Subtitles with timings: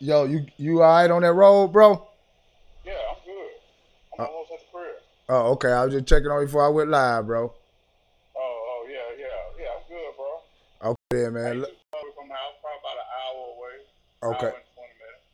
[0.00, 2.08] Yo, you you all right on that road, bro?
[2.84, 3.50] Yeah, I'm good.
[4.18, 4.94] I'm uh, almost at the crib.
[5.28, 5.68] Oh, okay.
[5.72, 7.52] I was just checking on you before I went live, bro.
[8.34, 9.26] Oh, oh yeah, yeah,
[9.62, 9.68] yeah.
[9.76, 10.96] I'm good, bro.
[11.12, 11.54] Okay, I man.
[11.56, 14.36] used Look- to travel from house probably about an hour away.
[14.36, 14.56] Okay.
[14.56, 14.62] Hour.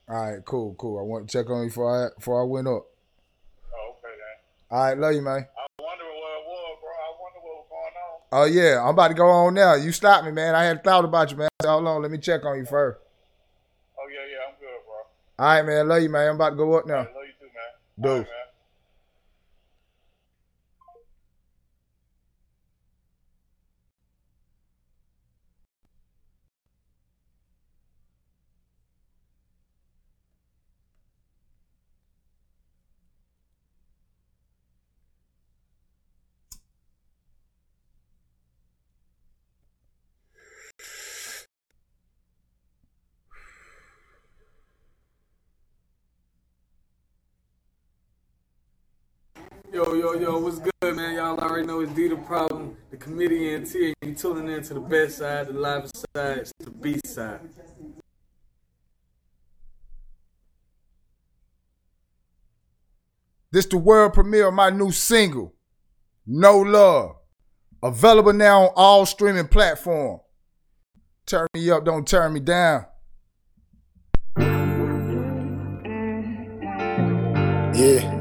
[0.09, 0.99] All right, cool, cool.
[0.99, 2.87] I want to check on you before I before I went up.
[3.73, 4.37] Oh, okay then.
[4.79, 5.47] All right, love you, man.
[5.47, 6.91] I was wondering what it was, bro.
[6.91, 8.43] I wonder what was going on.
[8.43, 9.75] Oh yeah, I'm about to go on now.
[9.75, 10.55] You stopped me, man.
[10.57, 11.49] I had thought about you, man.
[11.65, 12.99] Hold on, let me check on you first.
[13.99, 14.47] Oh yeah, yeah.
[14.47, 15.03] I'm good, bro.
[15.39, 15.89] All right, man.
[15.89, 16.29] Love you, man.
[16.31, 16.97] I'm about to go up I now.
[16.99, 18.03] love you too, man.
[18.03, 18.11] Dude.
[18.13, 18.37] All right, man.
[49.73, 51.15] Yo, yo, yo, what's good, man?
[51.17, 51.37] Y'all
[51.67, 55.19] know it's D the problem, the comedian T, and you tuning in to the best
[55.19, 57.41] side, the live side, it's the B side.
[63.51, 65.55] This the world premiere of my new single,
[66.27, 67.17] No Love.
[67.83, 70.21] Available now on all streaming platforms.
[71.27, 72.87] Turn me up, don't turn me down.
[77.75, 78.13] Yeah.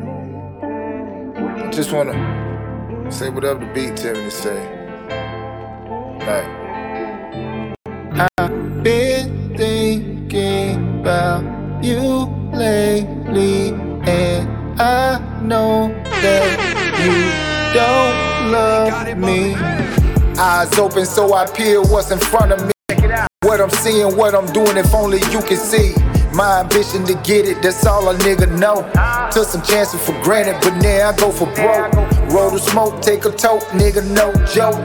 [1.64, 2.45] I just wanna
[3.12, 4.60] say whatever the beat tell me to say.
[6.20, 6.48] Like
[8.38, 13.70] I've been thinking about you lately
[14.10, 14.50] and
[14.82, 16.48] I know that
[17.00, 17.16] you
[17.74, 19.56] don't love me.
[20.38, 22.72] Eyes open so I peer what's in front of me.
[23.44, 25.94] What I'm seeing, what I'm doing, if only you can see.
[26.34, 28.82] My ambition to get it, that's all a nigga know.
[29.32, 31.94] Took some chances for granted, but now I go for broke.
[32.30, 34.76] Roll the smoke, take a toke, nigga, no joke.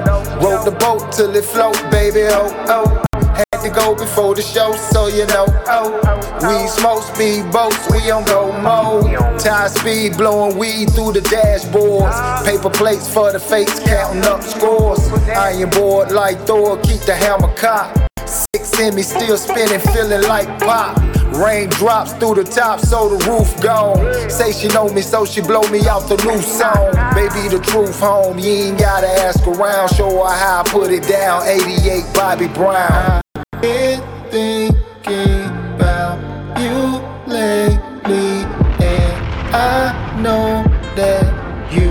[0.42, 3.04] Roll the boat till it float, baby, oh, oh.
[3.12, 6.20] Had to go before the show, so you know, oh.
[6.42, 9.40] We smoke speed boats, we on go mode.
[9.40, 12.44] Tie speed, blowing weed through the dashboards.
[12.44, 15.00] Paper plates for the face, counting up scores.
[15.30, 17.98] Iron board like Thor, keep the hammer cocked.
[18.26, 21.09] Six in me, still spinning, feeling like pop.
[21.40, 23.96] Rain drops through the top, so the roof gone.
[24.28, 26.92] Say she know me, so she blow me out the new song.
[27.14, 29.88] Baby, the truth home, you ain't gotta ask around.
[29.94, 31.46] Show her how I put it down.
[31.46, 33.22] 88 Bobby Brown.
[33.62, 35.46] Been thinking
[35.76, 36.18] about
[36.60, 38.44] you lately,
[38.84, 40.62] and I know
[40.94, 41.24] that
[41.72, 41.88] you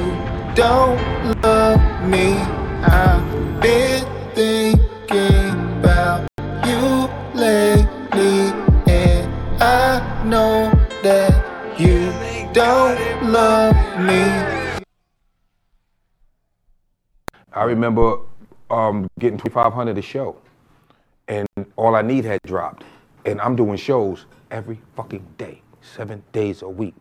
[0.53, 2.33] don't love me.
[2.85, 4.18] I've been
[11.03, 12.11] that you
[12.53, 14.83] don't love me.
[17.53, 18.17] I remember
[18.69, 20.37] um, getting 2500 a show,
[21.27, 22.83] and all I need had dropped,
[23.25, 26.95] and I'm doing shows every fucking day, seven days a week.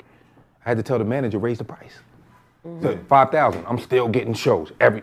[0.65, 1.99] I had to tell the manager raise the price.
[2.83, 3.65] So, Five thousand.
[3.67, 5.03] I'm still getting shows every.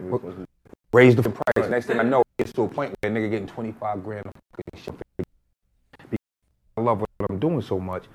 [0.93, 1.69] Raise the price.
[1.69, 4.25] Next thing I know, it gets to a point where a nigga getting 25 grand
[4.25, 4.95] a fucking show.
[5.97, 6.19] Because
[6.77, 8.05] I love what I'm doing so much.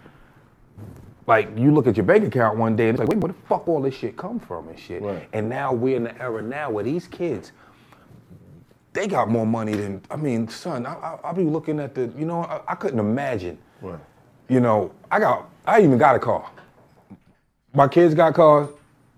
[1.30, 3.38] Like you look at your bank account one day and it's like, wait, where the
[3.48, 5.00] fuck all this shit come from and shit?
[5.32, 7.52] And now we're in the era now where these kids,
[8.94, 10.86] they got more money than I mean, son.
[10.86, 13.56] I, I, I'll be looking at the, you know, I, I couldn't imagine.
[14.48, 16.50] You know, I got, I even got a car.
[17.74, 18.68] My kids got cars.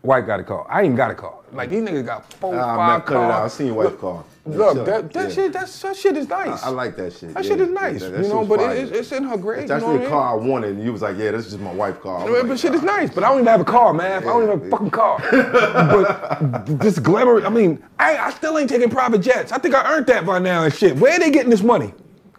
[0.02, 0.66] White got a car.
[0.68, 1.38] I even got a car.
[1.52, 3.30] Like these niggas got four, Ah, five man, cut it out.
[3.30, 3.52] I cars.
[3.52, 4.24] seen your Look, white car.
[4.44, 5.34] Look, Sure, that, that yeah.
[5.34, 6.62] shit, that's, that shit is nice.
[6.64, 7.34] I, I like that shit.
[7.34, 7.50] That yeah.
[7.50, 8.74] shit is nice, That- that you know, but fire.
[8.74, 9.64] it, it's, it's in her grade.
[9.64, 11.30] It's you know actually what a I car I wanted, and you was like, "Yeah,
[11.32, 13.36] this is just my wife car." I like, but shit is nice, but I don't
[13.38, 14.22] even have a car, man.
[14.22, 15.18] I don't even have a fucking car.
[15.30, 19.52] but this glamour, I mean, I, I still ain't taking private jets.
[19.52, 20.96] I think I earned that by now and shit.
[20.96, 21.92] Where are they getting this money?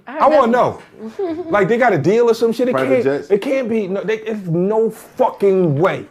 [0.06, 0.82] I, want to know.
[1.50, 2.68] like they got a deal or some shit.
[2.68, 3.04] It Private can't.
[3.06, 3.32] jets?
[3.32, 3.88] It can't be.
[3.88, 6.06] No, they, it's no fucking way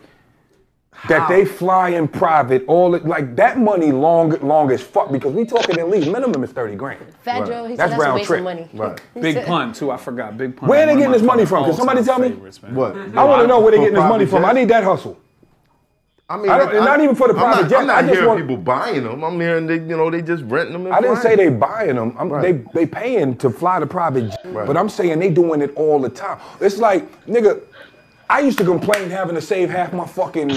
[1.08, 2.64] that they fly in private.
[2.68, 6.50] All like that money long, long as fuck because we talking at least minimum is
[6.52, 7.00] thirty grand.
[7.22, 8.38] Fat Joe, he said That's that's a round waste trip.
[8.38, 8.68] of money.
[8.72, 9.00] Right.
[9.20, 9.90] Big said- pun too.
[9.90, 10.36] I forgot.
[10.38, 10.68] Big pun.
[10.68, 11.64] Where they getting this money from?
[11.64, 12.28] Can somebody tell me?
[12.30, 12.74] favorites, man.
[12.74, 12.96] What?
[12.96, 14.44] I want to know where they For getting this money from.
[14.44, 15.18] I need that hustle.
[16.30, 17.78] I mean, I don't- not even for the I'm private not, jet.
[17.80, 19.22] I'm not I just hearing want- people buying them.
[19.22, 20.86] I'm hearing they, you know, they just renting them.
[20.86, 21.50] And I didn't say flying.
[21.50, 22.16] they buying them.
[22.18, 22.42] I'm, Right.
[22.72, 24.66] They they paying to fly the private jet, Right.
[24.66, 26.38] but I'm saying they doing it all the time.
[26.60, 27.60] It's like nigga.
[28.32, 30.50] I used to complain having to save half my fucking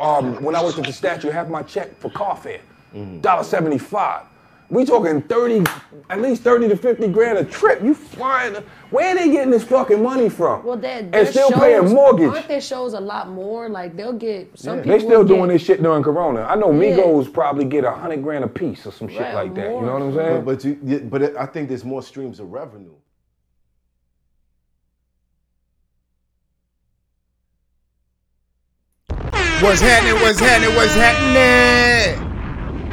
[0.00, 2.60] um, when I worked at the statue, half my check for car fare,
[2.94, 3.20] Mm-hmm.
[3.20, 4.22] dollar seventy five.
[4.70, 5.64] We talking 30,
[6.10, 7.82] at least 30 to 50 grand a trip.
[7.82, 8.54] You flying.
[8.90, 10.62] Where they getting this fucking money from?
[10.62, 12.28] Well, that and still shows, paying mortgage.
[12.28, 13.68] Aren't their shows a lot more?
[13.70, 14.92] Like they'll get some people.
[14.92, 16.42] They still doing get- this shit during Corona.
[16.42, 16.96] I know Yeah.
[16.98, 19.70] Migos probably get a hundred grand a piece or some shit Right, like that.
[19.70, 20.44] You know what I'm saying?
[20.44, 22.92] But, but you, but it, I think there's more streams of revenue.
[29.60, 30.14] What's happening?
[30.22, 30.76] What's happening?
[30.76, 31.36] What's happening?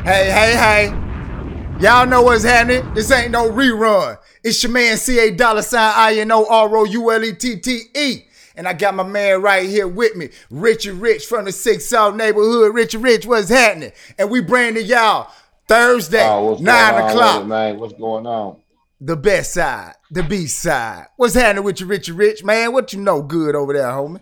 [0.03, 0.55] Hey, hey,
[0.89, 1.79] hey.
[1.79, 2.91] Y'all know what's happening.
[2.95, 4.17] This ain't no rerun.
[4.43, 7.57] It's your man CA dollar sign I N O R O U L E T
[7.57, 8.23] T E.
[8.55, 12.15] And I got my man right here with me, Richie Rich from the Six South
[12.15, 12.73] neighborhood.
[12.73, 13.91] Richie Rich, what's happening?
[14.17, 14.41] And we
[14.75, 15.29] to y'all
[15.67, 17.35] Thursday, Oh, what's nine o'clock.
[17.37, 17.79] with it, man?
[17.79, 18.57] What's going on?
[19.01, 21.07] The best side, the B side.
[21.17, 22.73] What's happening with you, Richie Rich, man?
[22.73, 24.21] What you know good over there, homie?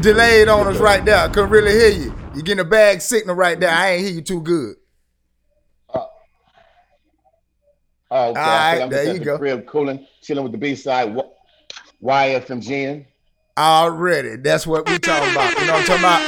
[0.00, 1.18] Delayed on us right there.
[1.18, 2.14] I couldn't really hear you.
[2.34, 3.70] You getting a bag signal right there.
[3.70, 4.76] I ain't hear you too good.
[8.10, 8.40] Oh, okay.
[8.40, 9.38] All right, I'm there you the go.
[9.38, 11.14] crib cooling, chilling with the B side.
[12.02, 13.04] YFMGN.
[13.58, 14.36] Already.
[14.36, 15.58] That's what we talking about.
[15.58, 16.27] You know what I'm talking about?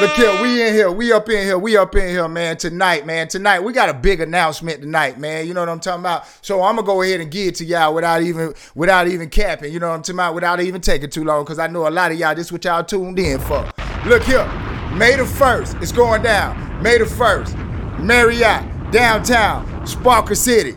[0.00, 2.56] Look here, we in here, we up in here, we up in here, man.
[2.56, 3.26] Tonight, man.
[3.26, 5.44] Tonight, we got a big announcement tonight, man.
[5.44, 6.24] You know what I'm talking about?
[6.40, 9.72] So I'm gonna go ahead and give it to y'all without even without even capping,
[9.72, 11.90] you know what I'm talking about, without even taking too long, because I know a
[11.90, 13.68] lot of y'all, this what y'all tuned in for.
[14.06, 14.46] Look here,
[14.94, 16.80] May the 1st, it's going down.
[16.80, 20.76] May the 1st, Marriott, downtown, Sparkle City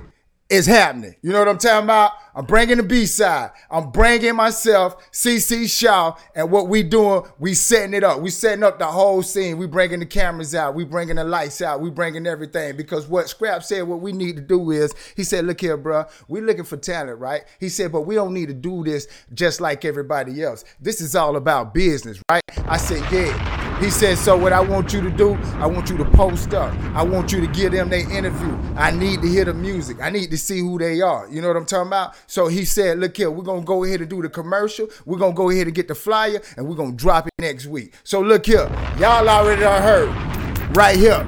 [0.51, 1.15] is happening.
[1.21, 2.12] You know what I'm talking about?
[2.36, 3.51] I'm bringing the B side.
[3.69, 8.19] I'm bringing myself, CC Shaw, and what we doing, we setting it up.
[8.19, 9.57] We setting up the whole scene.
[9.57, 10.75] We bringing the cameras out.
[10.75, 11.80] We bringing the lights out.
[11.80, 15.45] We bringing everything because what Scrap said, what we need to do is, he said,
[15.45, 17.44] look here, bro, we looking for talent, right?
[17.59, 20.65] He said, but we don't need to do this just like everybody else.
[20.81, 22.44] This is all about business, right?
[22.68, 23.61] I said, yeah.
[23.81, 26.72] He said, so what I want you to do, I want you to post up.
[26.94, 28.56] I want you to give them their interview.
[28.75, 29.98] I need to hear the music.
[30.00, 31.28] I need to see who they are.
[31.30, 32.16] You know what I'm talking about?
[32.28, 34.88] So he said, look here, we're gonna go ahead and do the commercial.
[35.06, 37.94] We're gonna go ahead and get the flyer and we're gonna drop it next week.
[38.04, 38.69] So look here,
[39.00, 41.24] y'all already heard right here.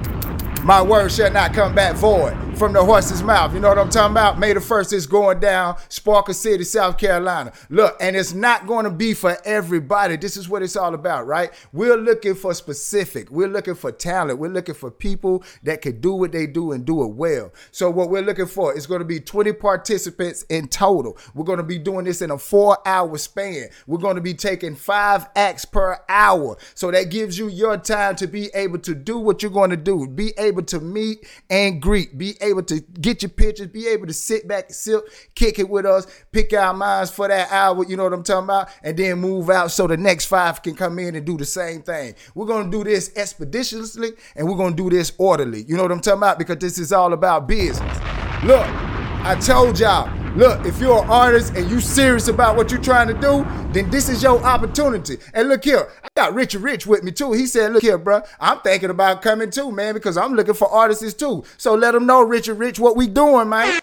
[0.64, 3.54] My word shall not come back void from the horse's mouth.
[3.54, 4.38] You know what I'm talking about?
[4.38, 7.52] May the 1st is going down, Sparkle City, South Carolina.
[7.70, 10.18] Look, and it's not going to be for everybody.
[10.18, 11.52] This is what it's all about, right?
[11.72, 13.32] We're looking for specific.
[13.32, 14.40] We're looking for talent.
[14.40, 17.52] We're looking for people that can do what they do and do it well.
[17.72, 21.18] So what we're looking for is going to be 20 participants in total.
[21.34, 23.70] We're going to be doing this in a four hour span.
[23.88, 26.58] We're going to be taking five acts per hour.
[26.76, 29.78] So that gives you your time to be able to do what you're going to
[29.78, 34.08] do, be able to meet and greet, be able to get your pictures, be able
[34.08, 35.02] to sit back, sit,
[35.36, 38.46] kick it with us, pick our minds for that hour, you know what I'm talking
[38.46, 41.46] about, and then move out so the next five can come in and do the
[41.46, 42.16] same thing.
[42.36, 45.64] We're to do this expeditiously and we're to do this orderly.
[45.64, 46.38] You know what I'm talking about?
[46.38, 47.98] Because this is all about business.
[48.44, 48.93] Look,
[49.26, 53.08] I told y'all, look, if you're an artist and you serious about what you're trying
[53.08, 55.18] to do, then this is your opportunity.
[55.34, 57.32] And look here, I got Richard Rich with me too.
[57.32, 60.68] He said, look here, bro, I'm thinking about coming too, man, because I'm looking for
[60.70, 61.46] artists too.
[61.56, 63.80] So let them know, Richard Rich, what we doing, man.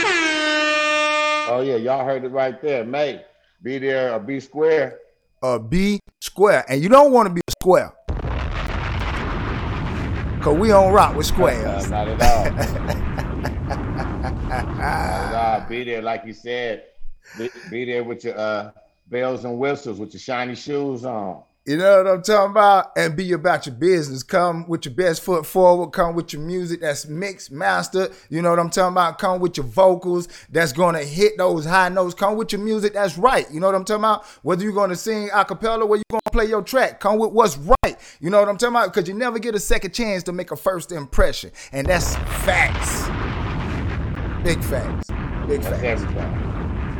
[0.00, 2.84] Oh yeah, y'all heard it right there.
[2.84, 3.22] May
[3.62, 4.98] be there or be square.
[5.42, 6.64] Uh, be square.
[6.70, 7.92] And you don't want to be a square.
[10.40, 11.90] Cause we don't rock with squares.
[11.90, 13.02] not at all.
[15.68, 16.84] Be there, like you said.
[17.38, 18.72] Be, be there with your uh,
[19.08, 21.42] bells and whistles, with your shiny shoes on.
[21.64, 22.90] You know what I'm talking about?
[22.96, 24.24] And be about your business.
[24.24, 25.92] Come with your best foot forward.
[25.92, 28.10] Come with your music that's mixed, mastered.
[28.30, 29.18] You know what I'm talking about?
[29.18, 32.14] Come with your vocals that's gonna hit those high notes.
[32.14, 33.46] Come with your music that's right.
[33.52, 34.24] You know what I'm talking about?
[34.42, 36.98] Whether you're gonna sing a cappella or you're gonna play your track.
[36.98, 37.96] Come with what's right.
[38.18, 38.92] You know what I'm talking about?
[38.92, 41.52] Because you never get a second chance to make a first impression.
[41.70, 43.08] And that's facts.
[44.42, 45.08] Big facts.
[45.46, 45.84] Big That's facts.
[45.84, 46.52] everything.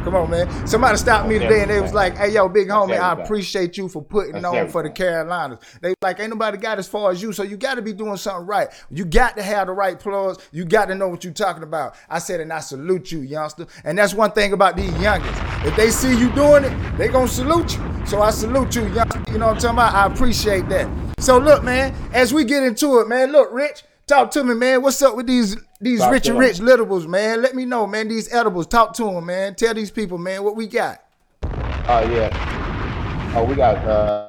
[0.04, 0.66] Come on, man.
[0.66, 3.88] Somebody stopped me today and they was like, hey, yo, big homie, I appreciate you
[3.88, 4.90] for putting That's on for the.
[4.90, 5.58] Carolinas.
[5.80, 8.16] They like, ain't nobody got as far as you, so you got to be doing
[8.16, 8.68] something right.
[8.90, 10.38] You got to have the right plugs.
[10.50, 11.94] You got to know what you're talking about.
[12.08, 13.66] I said, and I salute you, youngster.
[13.84, 15.66] And that's one thing about these youngins.
[15.66, 18.06] If they see you doing it, they going to salute you.
[18.06, 19.22] So I salute you, youngster.
[19.30, 19.94] You know what I'm talking about?
[19.94, 20.88] I appreciate that.
[21.18, 24.82] So look, man, as we get into it, man, look, Rich, talk to me, man.
[24.82, 27.42] What's up with these these Talk rich and rich littables, man?
[27.42, 28.08] Let me know, man.
[28.08, 29.54] These edibles, talk to them, man.
[29.54, 31.02] Tell these people, man, what we got.
[31.44, 33.32] Oh yeah.
[33.34, 34.28] Oh, we got uh,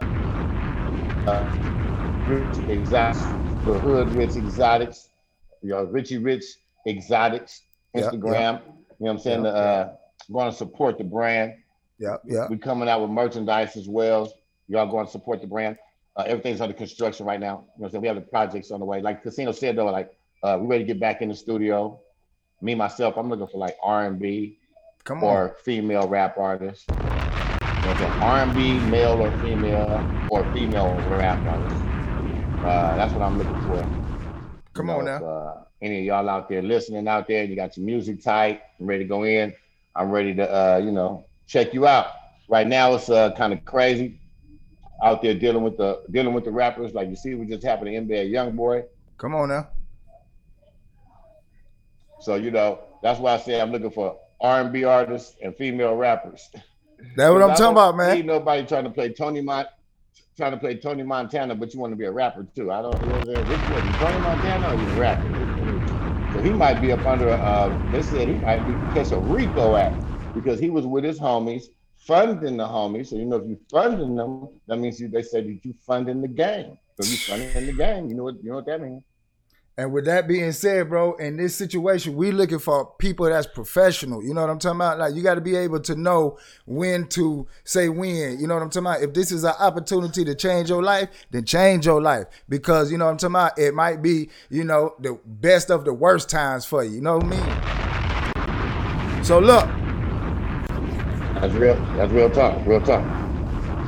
[1.30, 1.64] uh
[2.28, 3.20] Rich Exotics,
[3.66, 5.10] the Hood Rich Exotics,
[5.62, 6.46] you know, Richie Rich
[6.88, 7.64] Exotics,
[7.96, 8.62] Instagram.
[8.64, 9.46] You know what I'm saying?
[9.46, 9.96] Uh,
[10.32, 11.56] going to support the brand.
[12.00, 12.48] Yeah, yeah.
[12.50, 14.34] We coming out with merchandise as well.
[14.68, 15.78] Y'all going to support the brand.
[16.16, 17.66] Uh, everything's under construction right now.
[17.78, 19.02] You know what We have the projects on the way.
[19.02, 20.12] Like Casino said though, like
[20.44, 22.00] uh, we ready to get back in the studio.
[22.62, 24.60] Me myself, I'm looking for like R&B
[25.04, 25.36] Come on.
[25.36, 26.90] or female rap artists.
[27.82, 28.16] You know I'm saying?
[28.22, 31.88] R&B, male or female, or female rap artists.
[32.64, 33.92] Uh, that's what I'm looking for.
[34.74, 35.16] Come You on know, now.
[35.16, 38.62] if, uh, any of y'all out there listening out there, you got your music tight,
[38.80, 39.54] I'm ready to go in.
[39.96, 42.08] I'm ready to, uh, you know, check you out.
[42.50, 44.20] Right now, it's uh, kind of crazy
[45.04, 46.94] out there dealing with the dealing with the rappers.
[46.94, 48.84] Like you see, what just happened to NBA Young Boy.
[49.18, 49.70] Come on now.
[52.22, 56.50] So you know, that's why I say I'm looking for R&B artists and female rappers.
[57.18, 58.16] That's what I'm I talking about, man.
[58.16, 59.66] See nobody trying to play Tony Mon,
[60.38, 62.72] trying to play Tony Montana, but you want to be a rapper too.
[62.72, 63.04] I don't.
[63.04, 63.48] You know, what I'm saying?
[63.48, 63.94] which one?
[64.00, 65.34] Tony Montana or you a rapper?
[66.30, 67.32] So he might be up under.
[67.32, 71.20] Uh, they said he might be catch a RICO act because he was with his
[71.20, 71.66] homies
[72.06, 73.08] funding the homies.
[73.08, 75.08] So you know, if you funding them, that means you.
[75.08, 76.78] They said that you funding the gang.
[77.00, 78.10] So you funding the gang.
[78.10, 78.44] You know what?
[78.44, 79.04] You know what that means?
[79.76, 84.24] And with that being said, bro, in this situation, we looking for people that's professional.
[84.24, 85.00] You know what I'm talking about?
[85.00, 88.40] Like you got to be able to know when to say when.
[88.40, 89.02] You know what I'm talking about?
[89.02, 93.00] If this is an opportunity to change your life, then change your life because you
[93.00, 93.58] know what I'm talking about.
[93.58, 96.92] It might be you know the best of the worst times for you.
[96.92, 99.24] You know what I mean?
[99.24, 99.68] So look,
[101.44, 101.76] That's real.
[101.98, 102.66] That's real talk.
[102.66, 103.04] Real talk.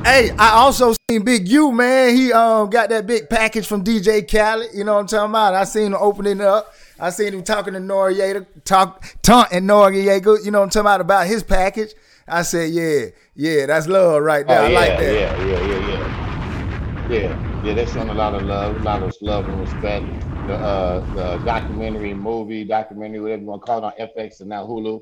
[0.04, 2.14] Hey, I also seen Big U, man.
[2.14, 4.74] He um got that big package from DJ Khaled.
[4.74, 5.54] You know what I'm talking about?
[5.54, 6.74] I seen him opening up.
[7.00, 11.00] I seen him talking to Noreaga, talk taunting Noreaga, you know what I'm talking about,
[11.00, 11.94] about his package.
[12.28, 14.60] I said, yeah, yeah, that's love right there.
[14.60, 15.14] Oh, I like that.
[15.14, 17.08] Yeah, yeah, yeah, yeah.
[17.08, 20.04] Yeah, yeah, they're showing a lot of love, a lot of love and respect.
[20.46, 24.50] The uh the documentary, movie, documentary, whatever you want to call it on FX and
[24.50, 25.00] now Hulu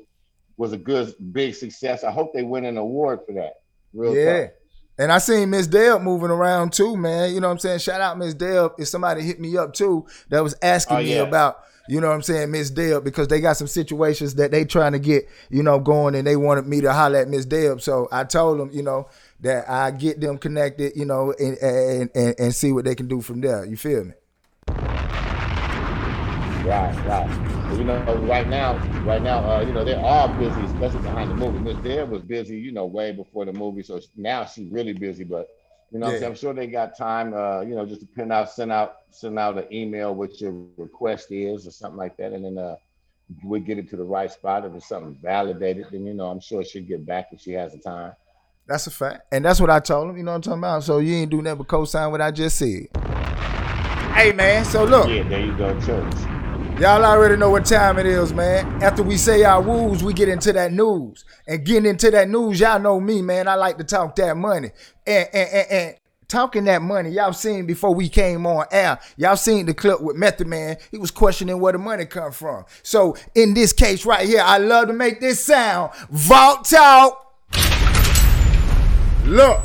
[0.57, 2.03] was a good big success.
[2.03, 3.53] I hope they win an award for that.
[3.93, 4.41] Real Yeah.
[4.43, 4.51] talk.
[4.97, 7.33] And I seen Miss Deb moving around too, man.
[7.33, 7.79] You know what I'm saying?
[7.79, 8.71] Shout out Miss Deb.
[8.77, 11.23] If somebody hit me up too that was asking Oh, me yeah.
[11.23, 11.57] about,
[11.89, 14.93] you know what I'm saying, Miss Deb, because they got some situations that they trying
[14.93, 17.81] to get, you know, going and they wanted me to holler at Miss Deb.
[17.81, 19.09] So I told them, you know,
[19.41, 23.07] that I get them connected, you know, and and, and, and see what they can
[23.09, 23.65] do from there.
[23.65, 24.13] You feel me?
[26.65, 27.64] Right, right.
[27.73, 31.35] You know, right now, right now, uh, you know, they're all busy, especially behind the
[31.35, 31.59] movie.
[31.59, 33.83] Miss Deb was busy, you know, way before the movie.
[33.83, 35.23] So now she's really busy.
[35.23, 35.47] But
[35.91, 36.27] you know, what I'm, Yeah.
[36.27, 39.37] I'm sure they got time, uh, you know, just to print out, send out, send
[39.37, 42.75] out an email what your request is or something like that, and then uh,
[43.43, 44.65] we get it to the right spot.
[44.65, 47.73] If it's something validated, then you know, I'm sure she'll get back if she has
[47.73, 48.13] the time.
[48.67, 49.27] That's a fact.
[49.31, 50.83] And that's what I told him, you know what I'm talking about?
[50.83, 52.87] So you ain't do nothing but co-sign what I just said.
[54.15, 55.07] Hey man, so look.
[55.07, 56.34] Yeah, there you go, church.
[56.77, 58.83] Y'all already know what time it is, man.
[58.83, 61.23] After we say our woos, we get into that news.
[61.47, 63.47] And getting into that news, y'all know me, man.
[63.47, 64.71] I like to talk that money.
[65.07, 65.95] And and and, and
[66.27, 68.99] talking that money, y'all seen before we came on air.
[69.15, 70.75] Y'all seen the clip with Method Man.
[70.91, 72.65] He was questioning where the money come from.
[72.83, 75.93] So in this case right here, I love to make this sound.
[76.09, 77.37] Vault talk.
[79.23, 79.61] Look.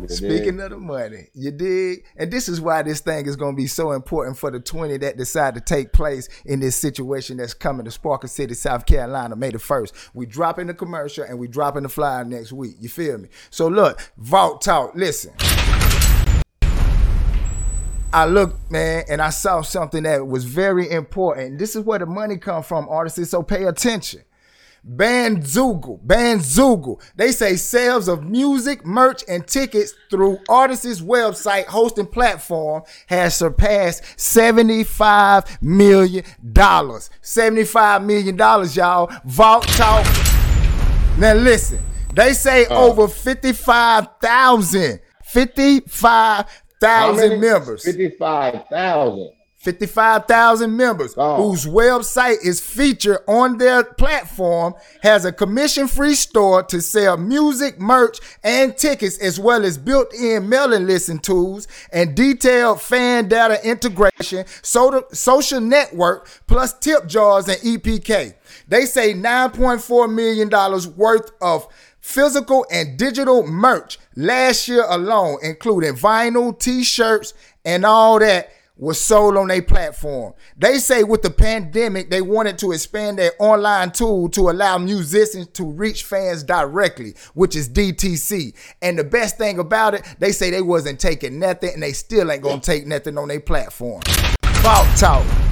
[0.00, 0.60] You Speaking dig?
[0.60, 2.04] of the money, you dig?
[2.16, 4.96] And this is why this thing is going to be so important for the 20
[4.98, 9.34] that decide to take place in this situation that's coming to Sparkle City, South Carolina,
[9.34, 10.10] May the 1st.
[10.14, 12.76] We dropping the commercial and we dropping the flyer next week.
[12.78, 13.28] You feel me?
[13.50, 15.32] So look, Vault Talk, listen.
[18.12, 21.58] I looked, man, and I saw something that was very important.
[21.58, 24.22] This is where the money come from, artists, so pay attention.
[24.88, 27.02] Bandzoogle, Bandzoogle.
[27.16, 34.02] They say sales of music, merch, and tickets through artists' website hosting platform has surpassed
[34.16, 36.24] $75 million.
[36.54, 38.36] $75 million,
[38.72, 39.10] y'all.
[39.26, 40.06] Vault Talk.
[41.18, 41.82] Now listen,
[42.14, 42.90] they say Oh.
[42.90, 47.84] over 55,000, 55,000 members.
[47.84, 49.30] Fifty-five thousand.
[49.72, 51.36] 55,000 members Oh.
[51.50, 58.18] whose website is featured on their platform has a commission-free store to sell music, merch,
[58.42, 65.04] and tickets as well as built-in mailing listing tools and detailed fan data integration, so-
[65.12, 68.34] social network, plus tip jars and EPK.
[68.68, 70.48] They say $9.4 million
[70.96, 71.66] worth of
[72.00, 77.34] physical and digital merch last year alone, including vinyl, t-shirts,
[77.66, 80.32] and all that was sold on their platform.
[80.56, 85.48] They say with the pandemic, they wanted to expand their online tool to allow musicians
[85.48, 88.54] to reach fans directly, which is DTC.
[88.80, 92.30] And the best thing about it, they say they wasn't taking nothing and they still
[92.30, 94.00] ain't gonna take nothing on their platform.
[94.62, 95.47] Vault Talk.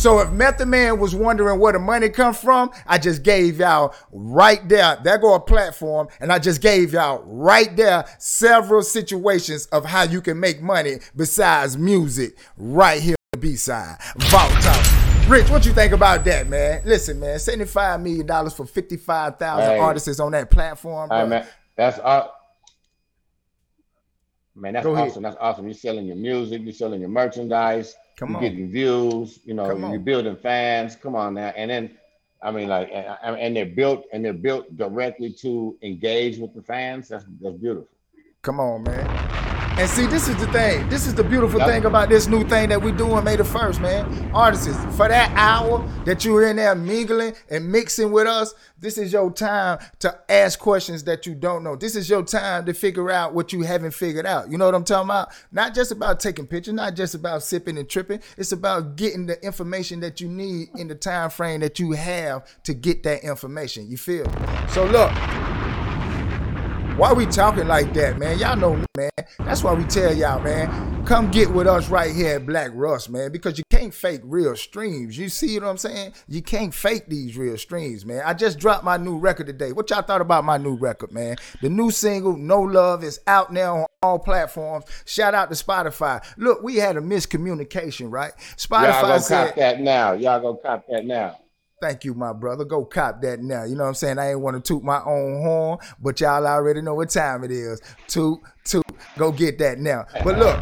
[0.00, 3.94] So if Method Man was wondering where the money come from, I just gave y'all
[4.10, 4.96] right there.
[5.04, 10.04] There go a platform, and I just gave y'all right there several situations of how
[10.04, 13.98] you can make money besides music right here on the B side.
[14.16, 15.28] Vault Talk.
[15.28, 16.80] Rich, what you think about that, man?
[16.86, 19.78] Listen, man, seventy-five million dollars for fifty-five thousand Hey.
[19.80, 21.10] artists on that platform.
[21.10, 21.40] All right, bro.
[21.40, 21.46] man.
[21.76, 22.28] That's uh,
[24.60, 24.74] man.
[24.74, 25.08] That's Go ahead.
[25.08, 25.22] awesome.
[25.22, 25.64] That's awesome.
[25.66, 26.62] You're selling your music.
[26.62, 27.94] You're selling your merchandise.
[28.18, 28.42] Come you're on.
[28.42, 29.40] getting views.
[29.44, 29.90] You know, Come on.
[29.92, 30.96] you're building fans.
[30.96, 31.48] Come on now.
[31.56, 31.96] And then,
[32.42, 36.54] I mean, like, and, and- and they're built and they're built directly to engage with
[36.54, 37.08] the fans.
[37.08, 37.88] That's that's beautiful.
[38.42, 39.29] Come on, man.
[39.80, 40.86] And see, this is the thing.
[40.90, 41.68] This is the beautiful Yep.
[41.70, 44.30] thing about this new thing that we doing May the first, man.
[44.34, 49.10] Artists, for that hour that you're in there mingling and mixing with us, this is
[49.10, 51.76] your time to ask questions that you don't know.
[51.76, 54.50] This is your time to figure out what you haven't figured out.
[54.50, 55.30] You know what I'm talking about?
[55.50, 58.20] Not just about taking pictures, not just about sipping and tripping.
[58.36, 62.44] It's about getting the information that you need in the time frame that you have
[62.64, 63.90] to get that information.
[63.90, 64.26] You feel?
[64.26, 64.32] me?
[64.68, 65.10] So look,
[67.00, 68.38] why we talking like that, man?
[68.38, 69.10] Y'all know me, man.
[69.38, 71.02] That's why we tell y'all, man.
[71.06, 74.54] Come get with us right here at Black Rust, man, because you can't fake real
[74.54, 75.16] streams.
[75.16, 76.12] You see what I'm saying?
[76.28, 78.20] You can't fake these real streams, man.
[78.26, 79.72] I just dropped my new record today.
[79.72, 81.36] What y'all thought about my new record, man?
[81.62, 84.84] The new single, No Love, is out now on all platforms.
[85.06, 86.22] Shout out to Spotify.
[86.36, 88.32] Look, we had a miscommunication, right?
[88.56, 88.68] Spotify said.
[88.68, 90.12] y'all Spotify go said, cop that now.
[90.12, 91.38] Y'all go cop that now.
[91.80, 92.66] Thank you, my brother.
[92.66, 93.64] Go cop that now.
[93.64, 94.18] You know what I'm saying?
[94.18, 97.50] I ain't want to toot my own horn, but y'all already know what time it
[97.50, 97.80] is.
[98.06, 98.84] Toot, toot.
[99.16, 100.04] Go get that now.
[100.22, 100.60] But look,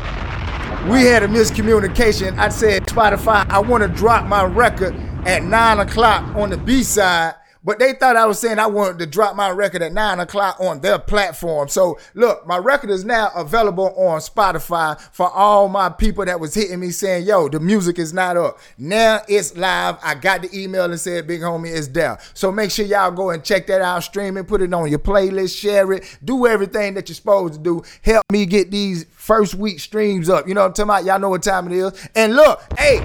[0.88, 2.38] we had a miscommunication.
[2.38, 4.94] I said, Spotify, I want to drop my record
[5.26, 7.34] at nine o'clock on the B side.
[7.64, 10.60] But they thought I was saying I wanted to drop my record at nine o'clock
[10.60, 11.68] on their platform.
[11.68, 16.54] So look, my record is now available on Spotify for all my people that was
[16.54, 18.58] hitting me saying, yo, the music is not up.
[18.78, 19.98] Now it's live.
[20.02, 22.18] I got the email and said, big homie, it's there.
[22.34, 24.98] So make sure y'all go and check that out, stream it, put it on your
[24.98, 27.82] playlist, share it, do everything that you're supposed to do.
[28.02, 30.46] Help me get these first week streams up.
[30.46, 31.04] You know what I'm talking about?
[31.04, 32.08] Y'all know what time it is.
[32.14, 33.04] And look, hey,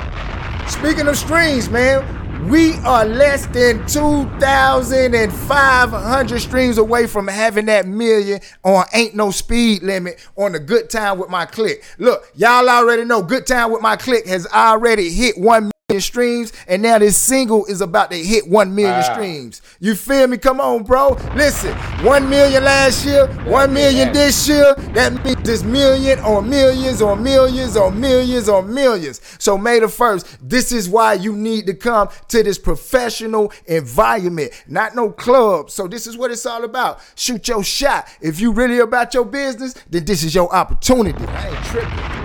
[0.68, 2.04] Speaking of streams, man,
[2.50, 9.82] we are less than 2,500 streams away from having that million on Ain't No Speed
[9.84, 11.84] Limit on the Good Time with My Click.
[11.98, 16.54] Look, y'all already know Good Time with My Click has already hit 1 million streams,
[16.68, 19.14] and now this single is about to hit 1 million Wow.
[19.14, 19.62] streams.
[19.80, 20.38] You feel me?
[20.38, 21.18] Come on, bro.
[21.36, 24.74] Listen, 1 million last year, 1 million this year.
[24.94, 29.22] That means it's million or millions or millions or millions or millions.
[29.38, 34.52] So May the 1st, this is why you need to come to this professional environment,
[34.68, 35.70] not no club.
[35.70, 37.00] So this is what it's all about.
[37.16, 38.08] Shoot your shot.
[38.22, 41.24] If you really about your business, then this is your opportunity.
[41.28, 42.24] I ain't tripping.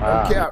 [0.00, 0.50] No Ah.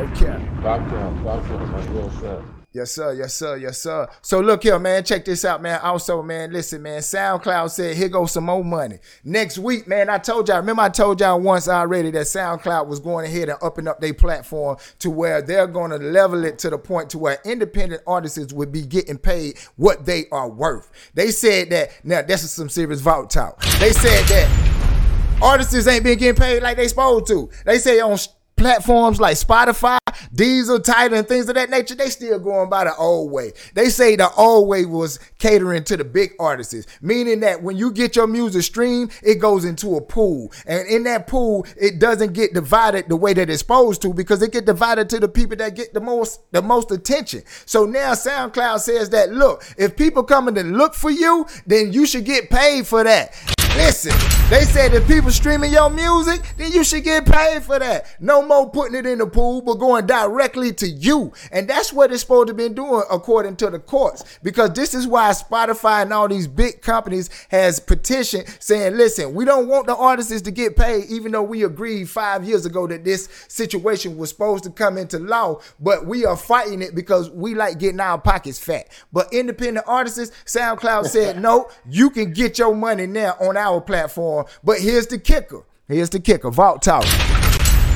[0.00, 0.62] No cap.
[0.62, 1.24] Talk to him.
[1.24, 1.72] Talk to him.
[1.72, 2.44] That's real stuff.
[2.72, 3.12] Yes, sir.
[3.12, 3.56] Yes, sir.
[3.56, 4.08] Yes, sir.
[4.22, 5.04] So look here, man.
[5.04, 5.78] Check this out, man.
[5.82, 7.00] Also, man, listen, man.
[7.00, 8.98] SoundCloud said, here goes some more money.
[9.24, 13.00] Next week, man, I told y'all, remember I told y'all once already that SoundCloud was
[13.00, 16.70] going ahead and upping up their platform to where they're going to level it to
[16.70, 20.90] the point to where independent artists would be getting paid what they are worth.
[21.12, 23.60] They said that, now this is some serious vault talk.
[23.80, 27.50] They said that artists ain't been getting paid like they supposed to.
[27.66, 28.16] They say on
[28.60, 29.96] platforms like Spotify,
[30.34, 33.52] Deezer, Tidal, and things of that nature, they still going by the old way.
[33.72, 37.90] They say the old way was catering to the big artists, meaning that when you
[37.90, 40.52] get your music streamed, it goes into a pool.
[40.66, 44.42] And in that pool, it doesn't get divided the way that it's supposed to because
[44.42, 47.42] it get divided to the people that get the most the most attention.
[47.64, 52.04] So now SoundCloud says that look, if people coming to look for you, then you
[52.04, 53.59] should get paid for that.
[53.90, 54.12] Listen,
[54.50, 58.06] they said if people streaming your music, then you should get paid for that.
[58.20, 61.32] No more putting it in the pool, but going directly to you.
[61.50, 64.38] And that's what it's supposed to be doing according to the courts.
[64.44, 69.44] Because this is why Spotify and all these big companies has petitioned saying, listen, we
[69.44, 73.02] don't want the artists to get paid, even though we agreed five years ago that
[73.02, 75.60] this situation was supposed to come into law.
[75.80, 78.86] But we are fighting it because we like getting our pockets fat.
[79.12, 84.46] But independent artists, SoundCloud said, no, you can get your money now on our platform.
[84.62, 85.64] But here's the kicker.
[85.88, 86.50] Here's the kicker.
[86.50, 87.04] Vault Talk.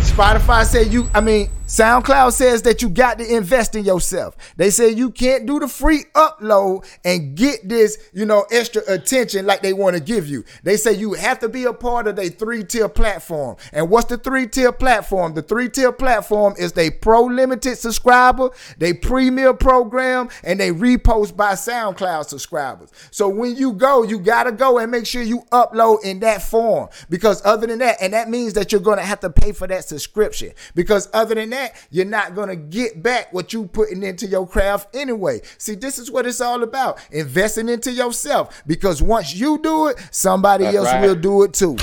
[0.00, 4.36] Spotify said you, I mean, SoundCloud says that you got to invest in yourself.
[4.56, 9.44] They say you can't do the free upload and get this, you know, extra attention
[9.44, 10.44] like they want to give you.
[10.62, 13.56] They say you have to be a part of their three tier platform.
[13.72, 15.34] And what's the three tier platform?
[15.34, 21.36] The three tier platform is they pro limited subscriber, they premier program, and they repost
[21.36, 22.90] by SoundCloud subscribers.
[23.10, 26.40] So when you go, you got to go and make sure you upload in that
[26.40, 29.66] form because other than that, and that means that you're to have to pay for
[29.66, 30.52] that subscription.
[30.76, 34.94] Because other than that, you're not gonna get back what you putting into your craft
[34.94, 35.40] anyway.
[35.58, 36.98] See, this is what it's all about.
[37.10, 38.62] Investing into yourself.
[38.66, 41.02] Because once you do it, somebody That's else right.
[41.02, 41.76] will do it too.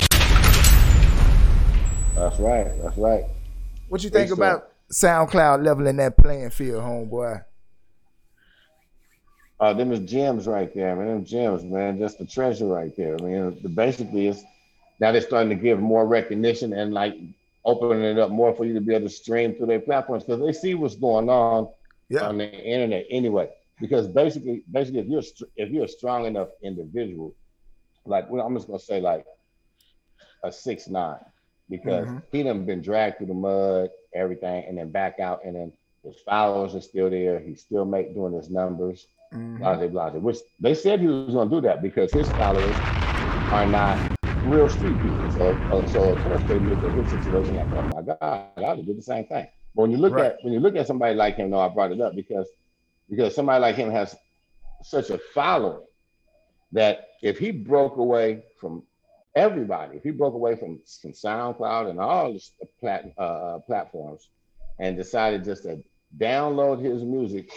[2.14, 2.70] That's right.
[2.82, 3.24] That's right.
[3.88, 7.44] What you think about SoundCloud leveling that playing field, homeboy?
[9.58, 11.06] Uh, them is gems right there, man.
[11.06, 11.98] Them gems, man.
[11.98, 13.16] Just the treasure right there.
[13.16, 14.42] I mean, the, basically, it's
[14.98, 17.14] now they're starting to give more recognition and like
[17.64, 20.40] opening it up more for you to be able to stream through their platforms because
[20.44, 21.66] they see what's going on
[22.08, 22.28] Yeah.
[22.28, 23.48] on the internet anyway.
[23.80, 25.22] Because basically, basically, if you're
[25.56, 27.34] if you're a strong enough individual,
[28.06, 29.24] like well, I'm just gonna say like
[30.44, 31.18] a six nine,
[31.68, 32.22] because Mhm.
[32.30, 35.72] he done been dragged through the mud, everything, and then back out, and then
[36.04, 37.38] his followers are still there.
[37.40, 39.58] He's still make doing his numbers Mhm.
[39.58, 42.68] blase, blase, which they said he was going to do that because his followers
[43.50, 44.02] are not
[44.42, 45.30] real street people.
[45.30, 48.74] So, uh, so of course they look at his situation like, oh my God, I
[48.74, 49.46] would do the same thing.
[49.74, 50.26] But when you look Right.
[50.26, 52.48] at when you look at somebody like him, no, I brought it up because
[53.08, 54.16] because somebody like him has
[54.82, 55.84] such a following
[56.72, 58.82] that if he broke away from
[59.36, 64.28] everybody, if he broke away from, from SoundCloud and all the plat, uh, platforms
[64.78, 65.82] and decided just to
[66.18, 67.50] download his music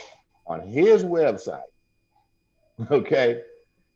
[0.48, 1.62] on his website,
[2.92, 3.42] okay,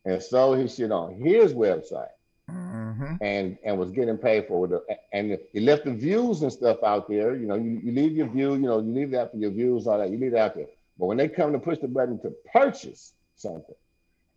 [0.05, 2.07] and sold his shit on his website
[2.49, 3.19] Mhm.
[3.21, 4.81] and and was getting paid for it.
[5.13, 7.35] And he left the views and stuff out there.
[7.35, 9.87] You know, you, you leave your view, you know, you leave that for your views,
[9.87, 10.67] all that, you leave that out there.
[10.97, 13.75] But when they come to push the button to purchase something,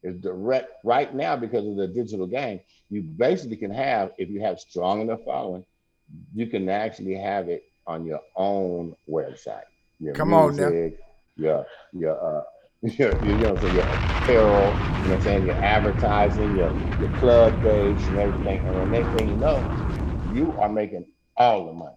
[0.03, 2.61] it's direct right now because of the digital game.
[2.91, 5.65] You basically can have, if you have strong enough following,
[6.35, 9.65] you can actually have it on your own website.
[10.01, 10.73] Your Come on now.
[10.73, 10.99] music,
[11.37, 12.43] Your your uh
[12.99, 16.77] your, your, you know, so your apparel, you know what I'm saying, your advertising, your,
[17.01, 18.67] your club page and everything.
[18.67, 19.59] And the next thing you know,
[20.35, 21.95] you are making all the money.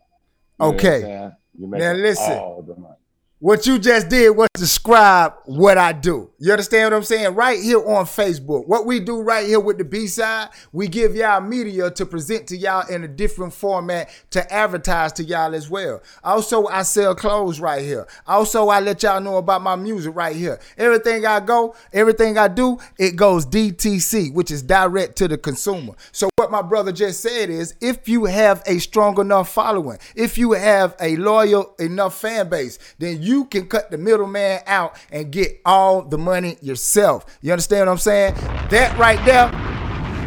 [0.59, 1.31] You know what I'm Okay.
[1.57, 3.04] You're Now listen.
[3.39, 6.31] What you just did was describe what I do.
[6.39, 7.35] You understand what I'm saying?
[7.35, 8.65] Right here on Facebook.
[8.65, 12.47] What we do right here with the B side, we give y'all media to present
[12.47, 16.01] to y'all in a different format to advertise to y'all as well.
[16.23, 18.07] Also, I sell clothes right here.
[18.25, 20.57] Also, I let y'all know about my music right here.
[20.77, 25.93] Everything I go, everything I do, it goes DTC, which is direct to the consumer.
[26.13, 30.53] So, my brother just said is if you have a strong enough following, if you
[30.53, 35.59] have a loyal enough fan base, then you can cut the middleman out and get
[35.65, 37.25] all the money yourself.
[37.41, 38.35] You understand what I'm saying?
[38.69, 39.51] That right there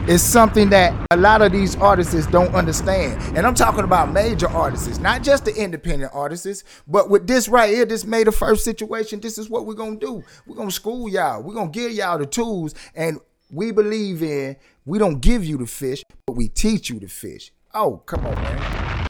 [0.06, 3.34] is something that a lot of these artists don't understand.
[3.34, 7.72] And I'm talking about major artists, not just the independent artists, but with this right
[7.72, 10.22] here, this made the first situation, this is what we're gonna do.
[10.46, 11.42] We're gonna school y'all.
[11.42, 13.18] We're gonna give y'all the tools and
[13.50, 17.52] we believe in we don't give you the fish, but we teach you the fish.
[17.74, 19.06] Oh, come on, man.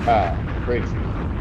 [0.00, 0.86] Ah, crazy,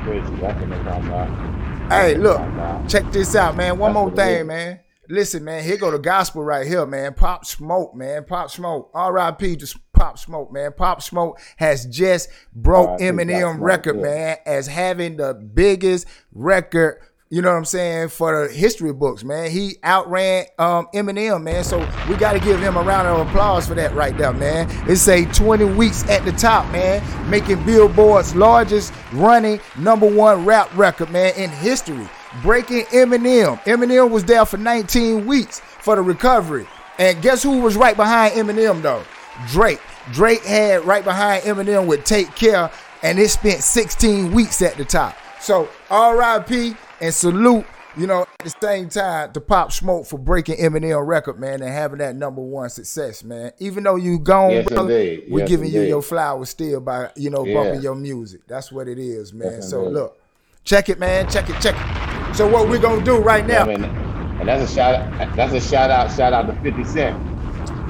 [0.04, 0.36] crazy.
[0.42, 1.92] That's I'm talking about.
[1.92, 2.90] Hey, look, That's what I'm talking about.
[2.90, 3.78] check this out, man.
[3.78, 4.48] One That's more thing, is.
[4.48, 4.80] man.
[5.10, 7.14] Listen, man, here go the gospel right here, man.
[7.14, 8.26] Pop Smoke, man.
[8.26, 8.92] Pop Smoke.
[8.94, 9.56] R.I.P.
[9.56, 10.74] to Pop Smoke, man.
[10.74, 17.00] Pop Smoke has just broke Eminem record, man, as having the biggest record.
[17.30, 19.52] You know what I'm saying for the history books, man.
[19.52, 21.64] He outran um, Eminem, man.
[21.66, 24.68] So we got to give him a round of applause for that right there, man.
[24.90, 30.74] It's a 20 weeks at the top, man, making Billboard's largest running number one rap
[30.78, 32.08] record, man, in history
[32.42, 33.60] breaking Eminem.
[33.64, 36.68] Eminem was there for 19 weeks for the recovery.
[37.00, 39.04] And guess who was right behind Eminem though?
[39.48, 39.82] Drake.
[40.12, 42.72] Drake had right behind Eminem with Take Care,
[43.04, 45.16] and it spent 16 weeks at the top.
[45.40, 50.58] So RIP and salute, you know, at the same time to Pop Smoke for breaking
[50.58, 53.52] Eminem record, man, and having that number one success, man.
[53.60, 55.26] Even though you gone, Yes, brother, indeed.
[55.32, 57.54] we Yes, giving you your flowers still by, you know, Yeah.
[57.56, 58.42] bumping your music.
[58.48, 59.52] That's what it is, man.
[59.54, 59.94] Yes, so indeed.
[59.94, 60.18] look,
[60.64, 61.28] check it, man.
[61.30, 62.36] Check it, check it.
[62.36, 63.66] So what we're gonna do right now?
[63.66, 65.36] Mean, and that's a shout out.
[65.36, 66.12] That's a shout out.
[66.12, 67.18] Shout out to 50 Cent.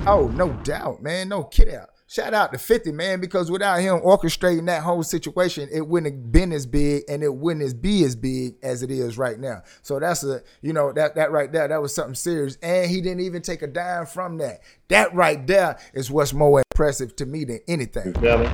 [0.08, 1.28] Oh, no doubt, man.
[1.30, 1.90] No kid out.
[2.10, 6.32] Shout out to 50, man, because without him orchestrating that whole situation, it wouldn't have
[6.32, 9.62] been as big and it wouldn't as be as big as it is right now.
[9.82, 12.58] So that's a, you know, that that right there, that was something serious.
[12.64, 14.62] And he didn't even take a dime from that.
[14.88, 18.14] That right there is what's more impressive to me than You anything.
[18.14, 18.46] feel me?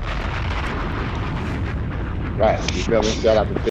[2.35, 2.59] Right.
[2.75, 3.11] You feel me?
[3.11, 3.69] Shout out to 50.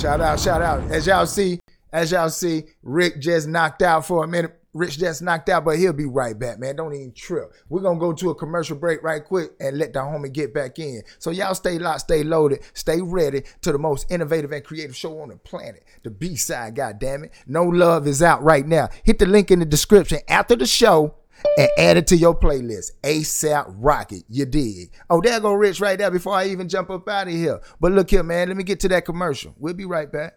[0.00, 0.90] Shout out, shout out.
[0.90, 1.60] As y'all see,
[1.92, 4.59] as y'all see, Rick just knocked out for a minute.
[4.72, 6.76] Rich just knocked out, but he'll be right back, man.
[6.76, 7.52] Don't even trip.
[7.68, 10.78] We're gonna go to a commercial break right quick and let the homie get back
[10.78, 11.02] in.
[11.18, 15.20] So y'all stay locked, stay loaded, stay ready to the most innovative and creative show
[15.20, 15.84] on the planet.
[16.04, 17.32] The B side, God damn it.
[17.46, 18.88] No love is out right now.
[19.02, 21.16] Hit the link in the description after the show.
[21.56, 22.92] and add it to your playlist.
[23.02, 24.92] ASAP Rocket, you dig?
[25.08, 27.60] Oh, there go Rich right there before I even jump up out of here.
[27.80, 28.48] But look here, man.
[28.48, 29.54] Let me get to that commercial.
[29.58, 30.34] We'll be right back.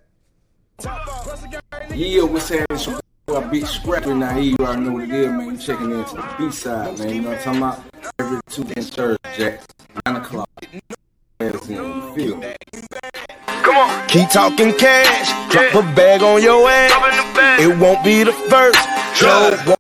[1.94, 3.00] Yeah, what's happening?
[3.30, 4.34] So I beat scrapping now.
[4.34, 5.58] Here you already know what it is, man.
[5.58, 7.10] Checking into the B side, man.
[7.10, 7.84] You know what I'm talking about?
[8.20, 9.60] Every Tuesday and Thursday,
[10.06, 10.50] 9 o'clock.
[11.40, 12.54] As in, you feel me?
[14.10, 17.62] Keep talking cash, drop a bag on your ass.
[17.62, 18.78] It won't be the first.
[19.18, 19.76] Joe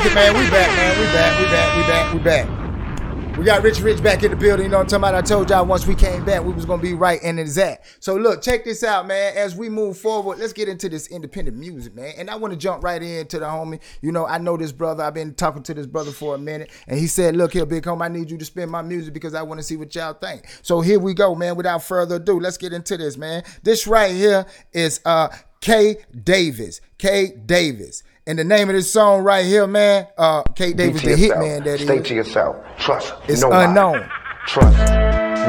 [0.00, 0.32] Check it, man.
[0.32, 0.98] We back, man.
[0.98, 1.38] We back.
[1.38, 1.76] We back.
[1.76, 2.14] We back.
[2.14, 3.36] We back.
[3.38, 4.64] We got Rich Rich back in the building.
[4.64, 5.14] You know what I'm talking about?
[5.14, 7.98] I told y'all once we came back, we was gonna be right in and exact.
[8.00, 9.36] So look, check this out, man.
[9.36, 12.14] As we move forward, let's get into this independent music, man.
[12.16, 13.78] And I want to jump right into the homie.
[14.00, 15.04] You know, I know this brother.
[15.04, 17.84] I've been talking to this brother for a minute, and he said, "Look here, big
[17.84, 20.14] homie, I need you to spin my music because I want to see what y'all
[20.14, 21.56] think." So here we go, man.
[21.56, 23.42] Without further ado, let's get into this, man.
[23.62, 25.28] This right here is uh
[25.60, 26.80] K Davis.
[26.96, 28.02] K Davis.
[28.26, 31.80] And the name of this song right here, man, uh, K Davis, the hitman that
[31.80, 32.08] Stay is.
[32.08, 32.56] to yourself.
[32.78, 33.14] Trust.
[33.28, 33.68] It's nobody.
[33.68, 34.08] unknown.
[34.46, 34.76] Trust.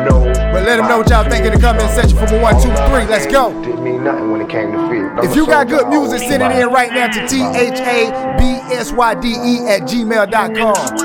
[0.07, 0.23] No.
[0.53, 2.69] But let them know what y'all think in the comment section for a one, two,
[2.89, 3.05] three.
[3.05, 3.51] Let's go.
[3.61, 5.13] Didn't mean nothing when it came to fear.
[5.19, 8.43] If you got good music, send it in right now to T H A B
[8.73, 10.97] S Y D E at gmail.com.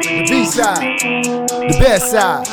[0.00, 2.44] The B side, the best side.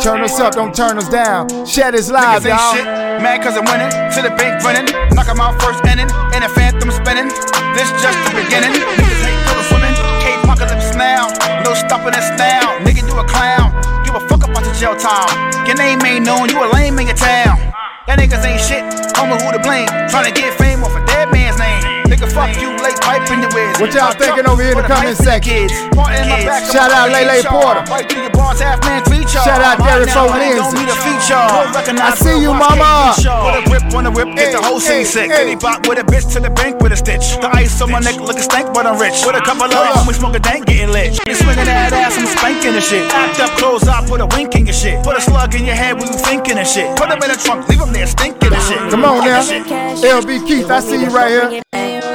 [0.00, 1.48] Turn us up, don't turn us down.
[1.66, 2.74] Share this live, y'all.
[2.74, 2.84] shit,
[3.22, 3.90] mad cause I'm winning.
[3.90, 6.10] To the bank running, knock 'em out first inning.
[6.34, 7.28] In a phantom spinning,
[7.76, 8.72] this just the beginning.
[8.74, 11.28] Niggas hate till swimming, K apocalypse now.
[11.64, 12.78] No stopping us now.
[12.82, 13.70] Nigga, you a clown.
[14.04, 15.52] Give a fuck about your jail time.
[15.66, 17.58] Your name ain't known, you a lame in your town.
[18.06, 18.82] That niggas ain't shit,
[19.14, 19.86] homie, who to blame?
[20.10, 21.91] Tryna get fame off a dead man's name.
[22.22, 23.82] Nigga, fuck you, late pipe in your whiz.
[23.82, 25.66] What y'all thinking jump over here in the for comment knife in section?
[25.66, 25.74] kids.
[25.90, 27.42] Part in my back, Shout out I'm Lele.
[27.50, 27.82] Porter.
[27.90, 29.42] Right through your bars, half man feature.
[29.42, 30.78] Shout out Right Derek now, Fo I don't Lindsay.
[30.78, 31.42] need a feature.
[31.82, 32.78] Don't I see you, mama.
[32.78, 33.34] watch feature.
[33.42, 35.28] Put a whip on the whip, get the whole Hey, scene sick.
[35.34, 37.42] hey, Any bop with a bitch to the bank with a stitch.
[37.42, 39.26] The ice on my neck looking stank, but I'm rich.
[39.26, 41.18] With a couple of homies smoking dank, getting lit.
[41.26, 43.02] You swinging that ass, I'm spanking the shit.
[43.10, 45.02] Act up, close up, put a wink in your shit.
[45.02, 46.86] Put a slug in your head when you thinking and shit.
[46.94, 48.78] Put them in the trunk, leave them there stinking and shit.
[48.94, 49.42] Come on now.
[49.42, 52.11] LB Keith, I see you right here.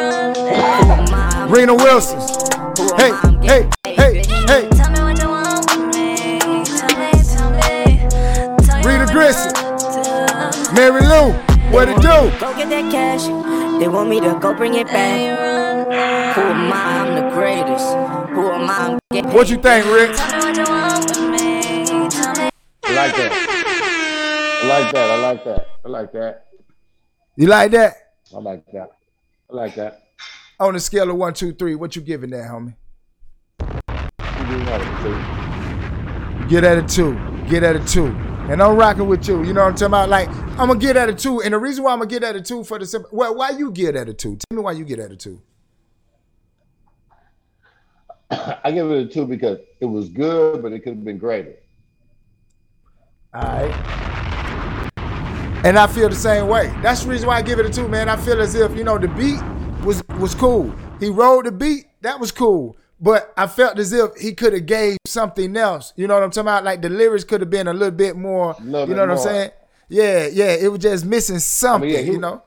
[1.50, 2.20] Rena Wilson.
[2.98, 4.64] Hey, hey, hey, hey.
[8.84, 9.54] Rita Grissom.
[10.76, 11.32] Mary Lou,
[11.72, 12.30] what it do?
[12.38, 13.28] Go get that cash.
[13.80, 16.36] They want me to go bring it back.
[16.36, 17.00] Who am I?
[17.00, 17.88] I'm the greatest.
[18.32, 18.78] Who am I?
[18.78, 20.12] I'm getting What you think, Rick?
[20.20, 20.52] I
[22.94, 23.32] like that.
[24.64, 25.12] I like that.
[25.12, 25.68] I like that.
[25.86, 26.46] I like that.
[27.38, 27.94] You like that?
[28.36, 28.90] I like that.
[29.50, 30.07] I like that.
[30.60, 32.74] On a scale of one, two, three, what you giving that, homie?
[33.62, 36.50] You do that, too.
[36.50, 37.14] Get at a two.
[37.48, 38.08] Get at a two.
[38.50, 39.44] And I'm rocking with you.
[39.44, 40.10] You know what I'm talking about?
[40.10, 41.42] Like, I'm gonna get at a two.
[41.42, 43.52] And the reason why I'm gonna get at a two for the simple well, why
[43.52, 44.38] you get at a two?
[44.38, 45.42] Tell me why you get at a two.
[48.32, 51.54] I give it a two because it was good, but it could have been greater.
[53.36, 53.76] Alright.
[55.66, 56.74] And I feel the same way.
[56.82, 58.10] That's the reason why I give it a two, man.
[58.10, 59.42] I feel as if, you know, the beat
[59.88, 60.76] was was cool.
[61.00, 62.76] He rolled the beat, that was cool.
[63.00, 65.94] But I felt as if he could have gave something else.
[65.96, 66.64] You know what I'm talking about?
[66.64, 68.56] Like the lyrics could have been a little bit more.
[68.60, 69.52] Little you know what I'm saying?
[69.88, 70.56] Yeah, yeah.
[70.56, 71.90] It was just missing something.
[71.90, 72.44] yeah, he- you know.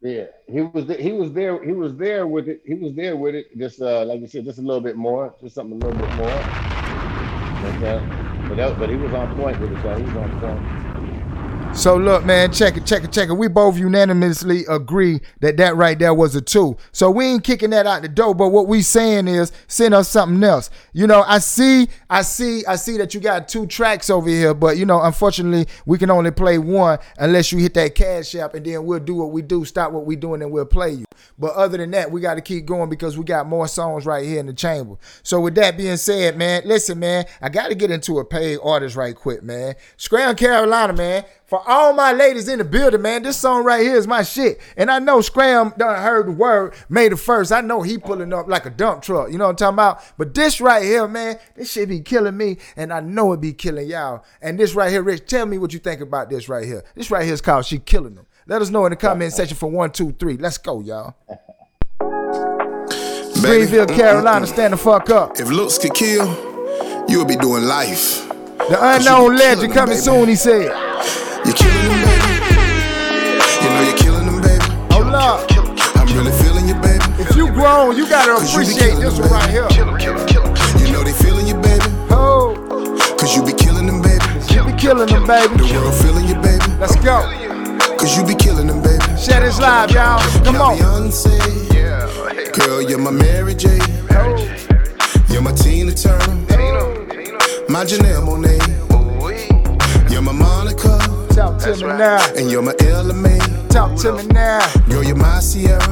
[0.00, 2.60] Yeah, he was he was there he was there with it.
[2.66, 3.46] He was there with it.
[3.58, 6.14] Just uh, like you said, just a little bit more, just something a little bit
[6.16, 6.26] more.
[6.26, 9.82] But, uh, but, that, but he was on point with it.
[9.82, 9.96] though.
[9.96, 10.83] he was on point.
[11.76, 13.34] So look, man, check it, check it, check it.
[13.34, 16.76] We both unanimously agree that that right there was a two.
[16.92, 18.32] So we ain't kicking that out the door.
[18.34, 20.70] But what we saying is, send us something else.
[20.92, 24.54] You know, I see, I see, I see that you got two tracks over here,
[24.54, 28.54] but you know, unfortunately, we can only play one unless you hit that cash app,
[28.54, 31.04] and then we'll do what we do, stop what we doing, and we'll play you.
[31.38, 34.24] But other than that, we got to keep going because we got more songs right
[34.24, 34.94] here in the chamber.
[35.22, 38.58] So with that being said, man, listen, man, I got to get into a paid
[38.62, 39.74] artist right quick, man.
[39.96, 41.24] Scram Carolina, man.
[41.54, 44.60] For all my ladies in the building, man, this song right here is my shit.
[44.76, 47.52] And I know Scram done heard the word May the first.
[47.52, 49.30] I know he pulling up like a dump truck.
[49.30, 50.02] You know what I'm talking about?
[50.18, 53.52] But this right here, man, this shit be killing me, and I know it be
[53.52, 54.24] killing y'all.
[54.42, 56.82] And this right here, Rich, tell me what you think about this right here.
[56.96, 58.26] This right here is called She Killing Them.
[58.48, 60.36] Let us know in the comment section for one, two, three.
[60.36, 61.14] Let's go, y'all.
[63.40, 64.48] Greenville, Carolina.
[64.48, 65.38] Stand the fuck up.
[65.38, 66.26] If looks could kill,
[67.08, 68.26] you would be doing life.
[68.26, 70.94] The unknown legend coming soon, he said.
[71.44, 72.44] You're killing them, baby.
[73.62, 74.64] You know you're killing them, baby.
[74.92, 75.44] Hold up.
[75.96, 77.04] I'm really feeling you, baby.
[77.20, 79.68] If you grown, you gotta Cause you be appreciate this them, one right here.
[80.80, 81.84] You know they feeling you, baby.
[82.10, 82.54] Oh,
[83.18, 84.24] Cause you be killing them, baby.
[84.54, 85.56] you be killing them, baby.
[85.56, 86.64] The world feeling you, baby.
[86.78, 87.22] Let's go.
[87.96, 89.04] Cause you be killing them, baby.
[89.16, 90.20] Share this live, y'all.
[90.44, 90.76] Come on.
[90.78, 92.52] Beyonce.
[92.54, 93.78] Girl, you're my Mary J.
[95.28, 96.36] You're my Tina Turner.
[97.68, 100.10] My Janelle Monáe.
[100.10, 101.23] You're my Monica.
[101.34, 102.34] Talk to me now.
[102.36, 103.38] And you're my Ella Mai.
[103.68, 104.60] Talk to me now.
[104.88, 105.82] Girl, you're my Ciara.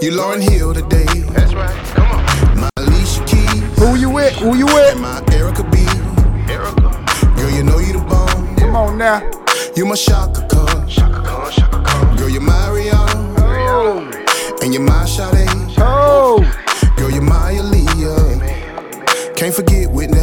[0.00, 1.04] You Lauryn Hill today.
[1.30, 1.74] That's right.
[1.94, 2.60] Come on.
[2.60, 3.78] My Alicia Keys.
[3.78, 4.32] Who you with?
[4.36, 4.98] Who you with?
[5.00, 5.84] My Erykah B.
[7.36, 8.56] Girl, you know you the bomb.
[8.56, 9.20] Come on now.
[9.76, 10.86] You my Chaka Khan.
[12.16, 13.34] Girl, you're my Rihanna.
[13.38, 15.48] Oh, And you're my Sade.
[15.78, 16.38] oh.
[16.96, 19.36] Girl, you're my Aaliyah.
[19.36, 20.18] Can't forget Whitney.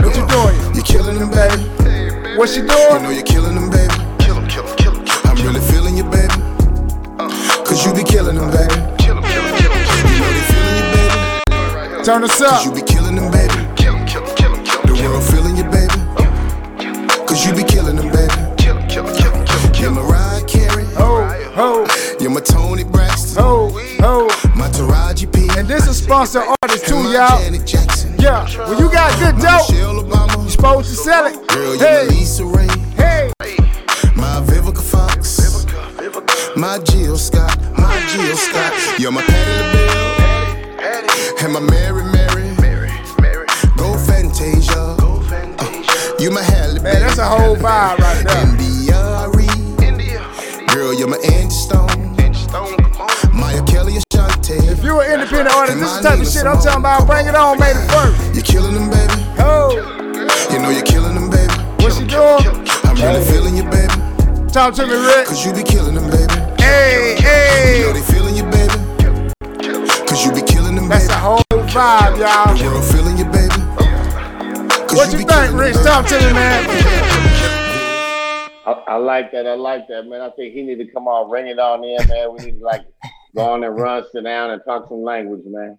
[0.00, 0.74] What you doing?
[0.74, 1.83] You're killing them, baby.
[2.36, 2.70] What she doing?
[2.70, 3.94] You know you're killing them, baby.
[4.18, 5.04] Kill them, kill them, kill them.
[5.24, 6.34] I'm really feeling you, baby.
[7.62, 8.74] Cause you be killing them, baby.
[8.98, 9.82] Kill them, kill them, kill them.
[10.10, 12.04] You know they feeling you, baby.
[12.04, 13.54] Turn us Cause you be killing them, baby.
[13.76, 14.96] Kill them, kill them, kill them, kill them.
[14.96, 15.98] The world feeling you, baby.
[17.24, 18.34] Cause you be killing them, baby.
[18.58, 19.74] Kill them, kill them, kill them, kill them.
[19.80, 20.86] You're Mariah Carey.
[20.96, 21.22] Oh,
[21.56, 23.42] oh, You're my Toni Braxton.
[23.42, 23.70] oh,
[24.00, 24.26] oh.
[24.56, 25.48] My Taraji P.
[25.58, 27.38] And this is sponsor artist too, y'all.
[28.18, 28.46] Yeah.
[28.68, 29.68] When you got good dope,
[30.64, 30.78] Obama.
[30.78, 31.48] you sell it.
[31.48, 32.68] Girl, my Hey, Lisa Raye.
[32.96, 33.32] hey.
[34.16, 35.66] My Vivica Fox.
[36.56, 37.58] My Jill Scott.
[37.76, 38.72] My Jill Scott.
[38.98, 39.84] You're my Patti LaBelle.
[41.44, 42.56] And my Mary Mary.
[43.20, 43.46] mary
[43.76, 44.96] Go Fantasia.
[44.98, 45.22] go
[45.58, 48.42] Uh, you my Halle Man, that's a whole vibe right there.
[48.46, 50.68] India Reed.
[50.68, 52.16] Girl, you're my Angie Stone.
[53.34, 54.54] Maya Kelly Ashanti.
[54.54, 57.06] If you're an independent artist, this is the type of shit I'm talking about.
[57.06, 58.34] Bring it on, May the first.
[58.34, 59.12] You're killing them, baby.
[59.38, 60.03] Oh,
[60.54, 61.52] You know you're killing them, baby.
[61.82, 62.46] what she doing?
[62.86, 63.90] I'm really feeling you, baby.
[64.52, 65.26] Talk to me, Rick.
[65.26, 66.30] Cause you be killing them, baby.
[66.62, 67.98] Hey, You know hey.
[67.98, 68.78] they feeling you, baby.
[70.06, 71.02] Cause you be killing them, baby.
[71.02, 71.18] That's baby.
[71.18, 72.54] a whole vibe, y'all.
[72.54, 73.58] The world feeling you, baby.
[74.86, 75.74] Cause What you be think, killing Rich?
[75.82, 76.62] Talk to me, man.
[78.64, 79.48] I, I like that.
[79.48, 80.20] I like that, man.
[80.20, 82.32] I think he need to come on, ring it on in, man.
[82.32, 82.82] We need to like
[83.34, 85.78] go on and run, sit down, and talk some language, man.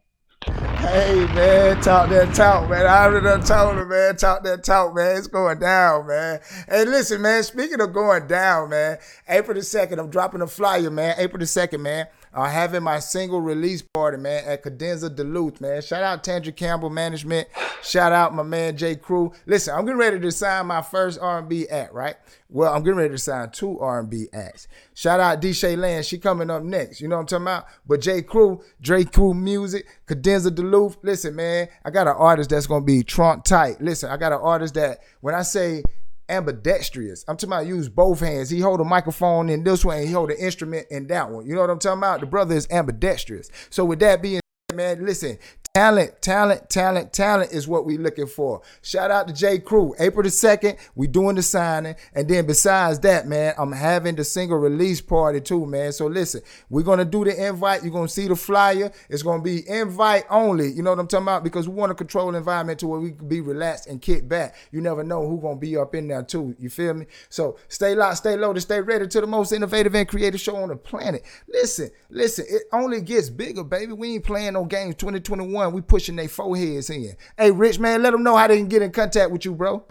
[0.86, 2.86] Hey, man, talk that talk, man.
[2.86, 4.15] I already done told him, man.
[4.17, 5.17] Talk that talk, man.
[5.17, 6.39] It's going down, man.
[6.69, 7.41] Hey, listen, man.
[7.41, 9.00] Speaking of going down, man.
[9.28, 11.15] April the 2nd, I'm dropping a flyer, man.
[11.17, 12.06] April the 2nd, man.
[12.36, 15.82] I'm having my single release party, man, at Cadenza Duluth, man.
[15.82, 17.48] Shout out Tandra Campbell Management.
[17.82, 18.98] Shout out my man J.
[18.98, 19.32] Crew.
[19.45, 22.15] Listen, I'm getting ready to sign my first R&B act, right?
[22.50, 24.67] Well, I'm getting ready to sign two R&B acts.
[24.93, 26.06] Shout out Deshae Land.
[26.06, 27.00] She coming up next.
[27.00, 27.65] You know what I'm talking about?
[27.88, 28.21] But J.
[28.21, 30.98] Crew, Dre Crew Music, Cadenza Duluth.
[31.04, 33.80] Listen, man, I got an artist that's going to be trunk tight.
[33.80, 35.84] Listen, I got an artist that, when I say
[36.30, 37.26] ambidextrous.
[37.28, 38.50] I'm talking about use both hands.
[38.50, 41.46] He hold a microphone in this one and he hold an instrument in that one.
[41.46, 42.20] You know what I'm talking about?
[42.20, 43.50] The brother is ambidextrous.
[43.70, 44.42] So with that being
[44.76, 45.38] man, listen,
[45.76, 48.62] talent, talent, talent, talent is what we looking for.
[48.82, 49.60] Shout out to J.
[49.60, 49.94] Crew.
[50.00, 51.96] April the 2nd, we doing the signing.
[52.14, 55.92] And then besides that, man, I'm having the single release party too, man.
[55.92, 57.84] So listen, we're gonna do the invite.
[57.84, 58.90] You're gonna see the flyer.
[59.10, 60.72] It's gonna be invite only.
[60.72, 61.44] You know what I'm talking about?
[61.44, 64.56] Because we want to control environment to where we can be relaxed and kick back.
[64.72, 66.56] You never know who gonna be up in there too.
[66.58, 67.08] You feel me?
[67.28, 70.69] So stay locked, stay loaded, stay ready to the most innovative and creative show on
[70.69, 71.23] the planet.
[71.50, 73.92] Listen, listen, it only gets bigger, baby.
[73.92, 75.74] We ain't playing no games 2021.
[75.74, 77.16] We pushing their foreheads in.
[77.38, 79.86] Hey, Rich, man, let them know how they can get in contact with you, bro.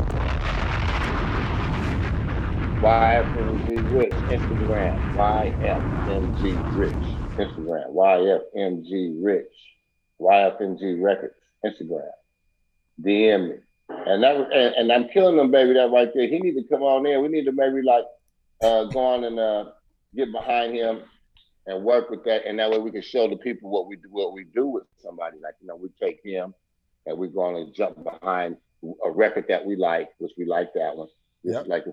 [2.81, 5.15] YFMG Rich, Instagram.
[5.17, 6.93] YFMG Rich,
[7.39, 7.95] Instagram.
[7.95, 9.53] YFMG Rich,
[10.21, 12.11] YFMG Records, Instagram.
[13.01, 13.57] DM me.
[13.89, 15.75] And that was, and, and I'm killing them, baby.
[15.75, 16.29] That right there.
[16.29, 17.23] He need to come on in.
[17.23, 18.05] We need to maybe like
[18.63, 19.65] uh, go on and uh,
[20.15, 21.03] get behind him
[21.67, 24.09] and work with that, and that way we can show the people what we do,
[24.11, 25.39] what we do with somebody.
[25.43, 26.55] Like you know, we take him
[27.07, 28.57] and we're going to jump behind
[29.05, 31.09] a record that we like, which we like that one.
[31.43, 31.67] It's Yep.
[31.69, 31.93] like the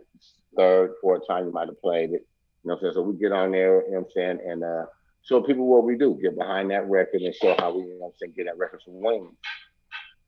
[0.57, 2.25] third, fourth time you might have played it.
[2.63, 2.93] You know what I'm saying?
[2.95, 4.85] So we get on there, you know what I'm saying, and uh,
[5.23, 6.17] show people what we do.
[6.21, 8.57] Get behind that record and show how we, you know what I'm saying, get that
[8.57, 9.33] record some wings.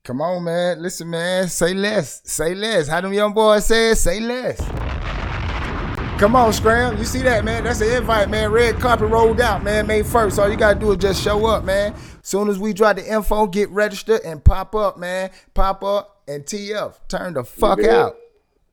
[0.04, 0.82] Come on, man.
[0.82, 1.48] Listen, man.
[1.48, 2.22] Say less.
[2.26, 2.88] Say less.
[2.90, 3.94] How them young boys say?
[3.94, 4.60] Say less.
[6.24, 6.98] Come on, Scram.
[6.98, 7.66] You see that, man?
[7.66, 8.50] That's an invite, man.
[8.50, 9.88] Red carpet rolled out, man.
[9.88, 10.42] May 1st.
[10.42, 11.94] All you got to do is just show up, man.
[12.22, 15.32] Soon as we drop the info, get registered and pop up, man.
[15.54, 16.96] Pop up and TF.
[17.10, 18.16] Turn the fuck out.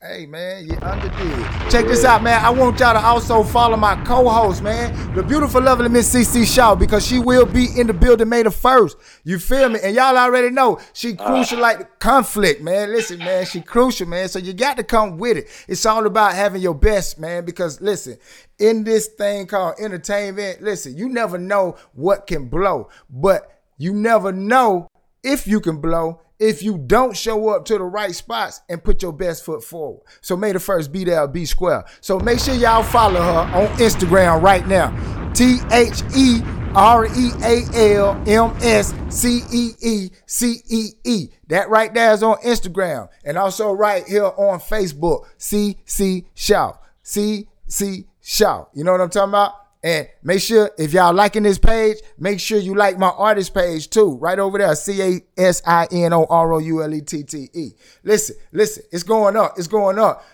[0.02, 1.70] Hey man, you underdid.
[1.70, 2.42] Check this out, man.
[2.42, 6.74] I want y'all to also follow my co-host, man, the beautiful, lovely Miss CC Shaw,
[6.74, 8.96] because she will be in the building May the first.
[9.24, 9.78] You feel me?
[9.82, 11.26] And y'all already know she uh.
[11.26, 12.90] crucial like the conflict, man.
[12.90, 14.30] Listen, man, she crucial, man.
[14.30, 15.48] So you got to come with it.
[15.68, 17.44] It's all about having your best, man.
[17.44, 18.16] Because listen,
[18.58, 24.32] in this thing called entertainment, listen, you never know what can blow, but you never
[24.32, 24.88] know
[25.22, 29.02] if you can blow if you don't show up to the right spots and put
[29.02, 30.00] your best foot forward.
[30.22, 31.84] So May the first be there, be square.
[32.00, 34.90] So make sure y'all follow her on Instagram right now.
[35.34, 36.40] T H E
[36.74, 41.28] R E A L M S C E E C E E.
[41.48, 43.08] That right there is on Instagram.
[43.22, 46.72] And also right here on Facebook, CC Shaw.
[47.04, 48.64] CC Shaw.
[48.72, 49.54] You know what I'm talking about?
[49.82, 53.88] And make sure if y'all liking this page, make sure you like my artist page
[53.88, 54.16] too.
[54.16, 57.22] Right over there, C A S I N O R O U L E T
[57.22, 57.70] T E.
[58.04, 59.54] Listen, listen, it's going up.
[59.58, 60.24] It's going up.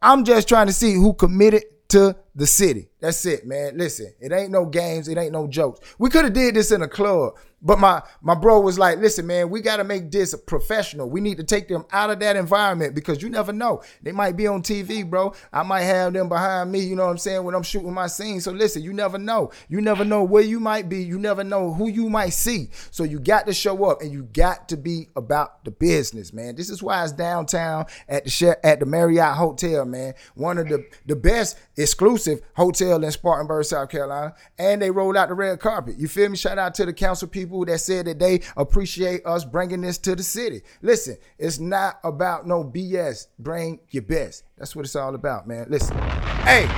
[0.00, 2.88] I'm just trying to see who committed to the city.
[3.00, 3.78] That's it, man.
[3.78, 5.80] Listen, it ain't no games, it ain't no jokes.
[5.98, 9.26] We could have did this in a club, but my my bro was like, "Listen,
[9.26, 11.08] man, we got to make this professional.
[11.08, 13.82] We need to take them out of that environment because you never know.
[14.02, 15.34] They might be on TV, bro.
[15.52, 18.08] I might have them behind me, you know what I'm saying, when I'm shooting my
[18.08, 18.40] scene.
[18.40, 19.50] So listen, you never know.
[19.68, 21.02] You never know where you might be.
[21.02, 22.68] You never know who you might see.
[22.90, 26.56] So you got to show up and you got to be about the business, man.
[26.56, 30.14] This is why it's downtown at the at the Marriott Hotel, man.
[30.34, 35.28] One of the the best exclusive hotel in Spartanburg, South Carolina, and they rolled out
[35.28, 35.98] the red carpet.
[35.98, 36.36] You feel me?
[36.36, 40.14] Shout out to the council people that said that they appreciate us bringing this to
[40.14, 40.62] the city.
[40.82, 43.28] Listen, it's not about no BS.
[43.38, 44.44] Bring your best.
[44.58, 45.66] That's what it's all about, man.
[45.68, 45.96] Listen,
[46.44, 46.68] hey,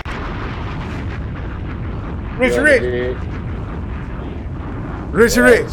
[2.39, 3.17] Richie Rich,
[5.13, 5.73] Richie Rich.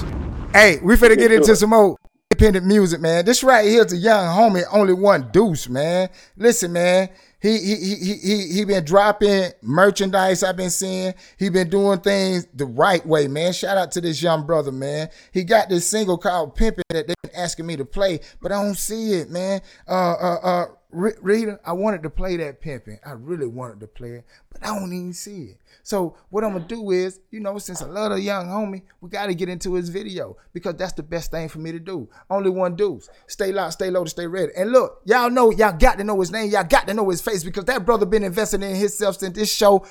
[0.53, 1.97] Hey, we finna get into some more
[2.31, 3.23] independent music, man.
[3.25, 6.09] This right here is a young homie, only one deuce, man.
[6.35, 7.09] Listen, man.
[7.45, 10.41] He he he he he been dropping merchandise.
[10.41, 11.13] I've been seeing.
[11.37, 13.53] He been doing things the right way, man.
[13.53, 15.09] Shout out to this young brother, man.
[15.31, 18.63] He got this single called "Pimpin" that they've been asking me to play, but I
[18.63, 19.61] don't see it, man.
[19.87, 20.65] Uh uh uh.
[20.95, 22.99] Rita, I wanted to play that pimping.
[23.05, 25.57] I really wanted to play it, but I don't even see it.
[25.83, 29.09] So what I'm gonna do is, you know, since I love a young homie, we
[29.09, 32.09] gotta get into his video because that's the best thing for me to do.
[32.29, 33.09] Only one deuce.
[33.27, 34.51] Stay loud, stay low, to stay ready.
[34.55, 37.21] And look, y'all know, y'all got to know his name, y'all got to know his
[37.21, 39.85] face because that brother been investing in himself since this show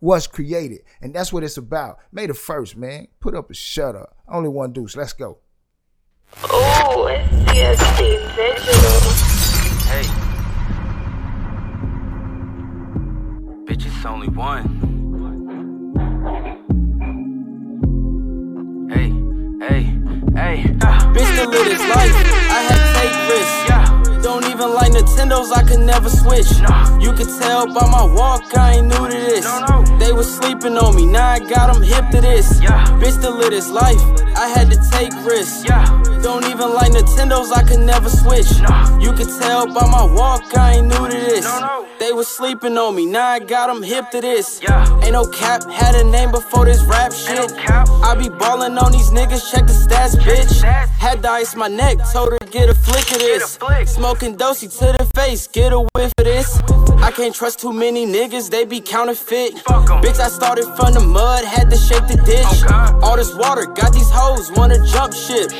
[0.00, 1.98] was created, and that's what it's about.
[2.12, 3.08] May the first, man.
[3.20, 4.16] Put up a shut up.
[4.28, 4.96] Only one deuce.
[4.96, 5.38] Let's go.
[6.44, 9.28] Ooh, it's CSP Digital.
[9.88, 10.27] Hey.
[13.68, 14.64] Bitch, it's only one.
[18.90, 19.10] Hey,
[19.68, 19.82] hey,
[20.34, 20.62] hey.
[21.12, 22.14] Bitch, the lit is life.
[22.48, 23.57] I had to take risks.
[24.40, 26.46] Don't even like Nintendos, I could never switch.
[27.02, 29.44] You could tell by my walk, I ain't new to this.
[29.98, 32.60] They was sleeping on me, now I got them hip to this.
[33.00, 34.00] Bitch, the lit is life.
[34.36, 35.64] I had to take risks.
[36.22, 38.48] Don't even like Nintendos, I could never switch.
[39.02, 41.44] You could tell by my walk, I ain't new to this.
[41.98, 44.60] They was sleeping on me, now I got them hip to this.
[44.62, 45.02] Yeah.
[45.02, 47.52] Ain't no cap, had a name before this rap shit.
[47.58, 50.62] I be ballin' on these niggas, check the stats, bitch.
[50.62, 53.58] Had to ice my neck, told her get a flick of this.
[53.92, 56.60] Smoking dosey to the face, get a whiff of this.
[57.00, 59.54] I can't trust too many niggas, they be counterfeit.
[60.02, 63.02] Bitch, I started from the mud, had to shake the ditch.
[63.02, 65.50] All this water, got these hoes, wanna jump ship.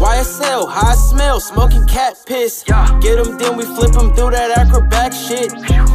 [0.00, 2.64] YSL, high smell, smoking cat piss.
[3.00, 5.50] Get them, then we flip them through that acrobat shit.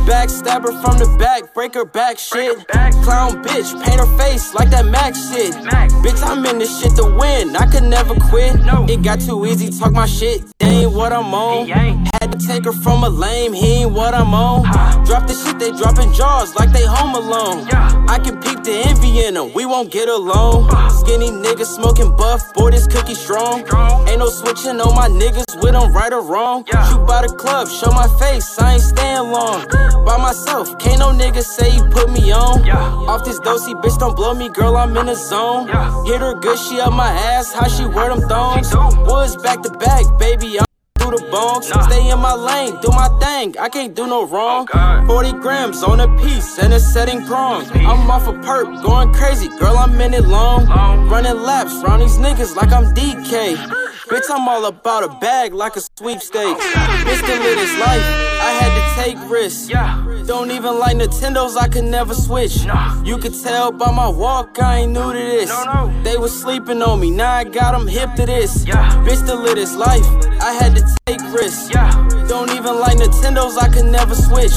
[0.08, 2.66] Backstabber from the back, break her back shit.
[2.68, 5.54] back Clown bitch, paint her face like that Mac shit.
[5.64, 5.90] Mac.
[6.04, 8.56] Bitch, I'm in this shit to win, I could never quit.
[8.64, 8.86] No.
[8.90, 11.68] It got too easy, talk my shit, they ain't what I'm on.
[12.24, 14.64] Had to take her from a lame, he ain't what I'm on.
[15.04, 17.68] Drop the shit, they dropping jaws like they home alone.
[18.08, 20.70] I can peep the envy in them, we won't get along.
[20.90, 23.68] Skinny niggas smoking buff, boy, this cookie strong.
[24.08, 26.64] Ain't no switching on my niggas with them right or wrong.
[26.64, 29.68] Shoot by the club, show my face, I ain't staying long.
[30.06, 32.64] By myself, can't no nigga say he put me on.
[33.10, 35.68] Off this dosey, bitch, don't blow me, girl, I'm in the zone.
[36.08, 38.74] Hit her good, she up my ass, how she wear them thongs.
[39.12, 40.73] Woods back to back, baby, I'm
[41.16, 41.68] the bones.
[41.68, 44.68] Stay in my lane, do my thing, I can't do no wrong.
[45.08, 47.66] 40 grams on a piece and a setting prong.
[47.76, 50.68] I'm off a perp, going crazy, girl, I'm in it long.
[51.10, 53.56] Running laps round these niggas like I'm DK.
[54.10, 56.64] Bitch, I'm all about a bag like a sweepstakes.
[57.24, 58.06] The lit is life,
[58.48, 58.52] I
[58.96, 59.70] take risks.
[59.70, 60.04] Yeah.
[60.26, 62.66] Don't even like Nintendos, I could never switch.
[62.66, 63.04] Nah.
[63.04, 65.50] You could tell by my walk, I ain't new to this.
[66.04, 68.66] They was sleeping on me, now I got them hip to this.
[68.66, 70.06] Bitch, to live this life,
[70.42, 71.70] I had to take risks.
[72.30, 74.56] Don't even like Nintendos, I could never switch.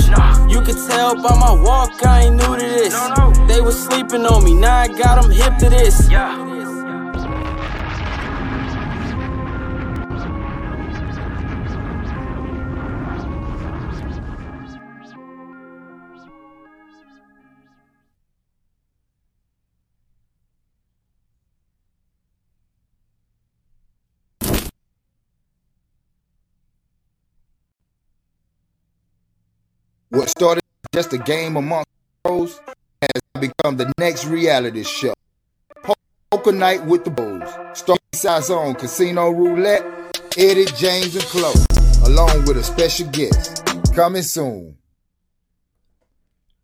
[0.48, 2.94] You could tell by my walk, I ain't new to this.
[3.48, 6.08] They was sleeping on me, now I got them hip to this.
[30.16, 30.62] What started
[30.94, 31.90] just a game amongst
[32.24, 32.58] pros
[33.02, 35.12] has become the next reality show.
[36.30, 37.50] Poker night with the Bulls.
[37.74, 39.84] Starting size on Casino Roulette,
[40.38, 41.52] Eddie James and Chloe,
[42.06, 43.62] along with a special guest.
[43.94, 44.78] Coming soon.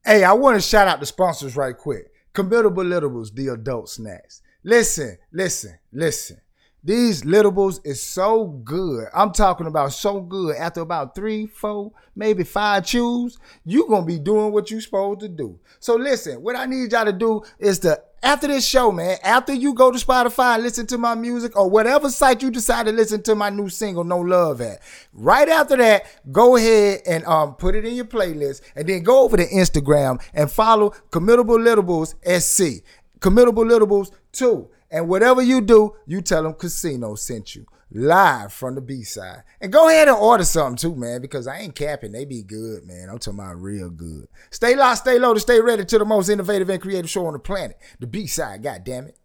[0.02, 2.10] Hey, I want to shout out the sponsors right quick.
[2.32, 4.40] Convertible Littables, the adult snacks.
[4.64, 6.40] Listen, listen, listen.
[6.84, 9.06] These littables is so good.
[9.14, 10.56] I'm talking about so good.
[10.56, 15.28] After about three, four, maybe five chews, you gonna be doing what you supposed to
[15.28, 15.60] do.
[15.78, 19.52] So listen, what I need y'all to do is to after this show, man, after
[19.52, 22.92] you go to Spotify and listen to my music or whatever site you decide to
[22.92, 24.80] listen to my new single, No Love at,
[25.12, 29.22] right after that, go ahead and um put it in your playlist and then go
[29.22, 32.84] over to Instagram and follow Committable Littables SC.
[33.20, 34.68] Committable Littables 2.
[34.92, 39.42] And whatever you do, you tell them Casino sent you live from the B side.
[39.60, 42.12] And go ahead and order something too, man, because I ain't capping.
[42.12, 43.08] They be good, man.
[43.10, 44.28] I'm talking about real good.
[44.50, 47.32] Stay locked, stay low to stay ready to the most innovative and creative show on
[47.32, 47.78] the planet.
[48.00, 49.18] The B side, god damn it.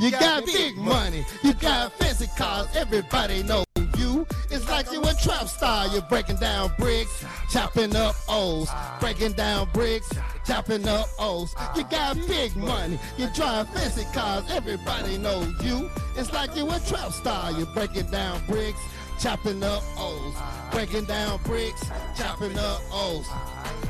[0.00, 3.64] You got big money, you got fancy cars, everybody know
[4.00, 4.26] you.
[4.50, 9.68] It's like you a trap star, you're breaking down bricks, chopping up O's, breaking down
[9.72, 10.10] bricks,
[10.46, 11.54] chopping up O's.
[11.76, 15.90] You got big money, you drive fancy cars, everybody know you.
[16.16, 18.80] It's like you a trap star, you're breaking down bricks,
[19.20, 20.34] chopping up O's,
[20.72, 21.84] breaking down bricks,
[22.16, 23.26] chopping up O's.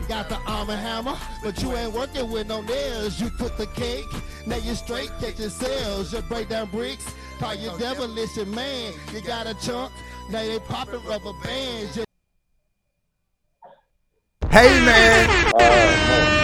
[0.09, 3.21] Got the arm and hammer, but you ain't working with no nails.
[3.21, 4.07] You cook the cake,
[4.45, 6.13] now you straight catching sales.
[6.13, 8.93] You break down bricks, call you devilish and man.
[9.15, 9.91] You got a chunk,
[10.31, 11.99] now they popping rubber bands.
[14.51, 15.29] Hey man.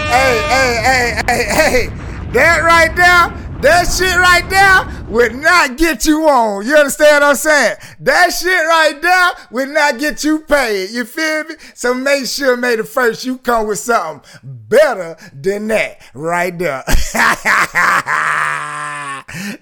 [0.08, 1.86] Hey, hey, hey, hey, hey.
[2.32, 6.66] That right there, that shit right there would not get you on.
[6.66, 7.76] You understand what I'm saying?
[8.00, 10.90] That shit right there would not get you paid.
[10.90, 11.54] You feel me?
[11.74, 16.82] So make sure, May the first, you come with something better than that right there.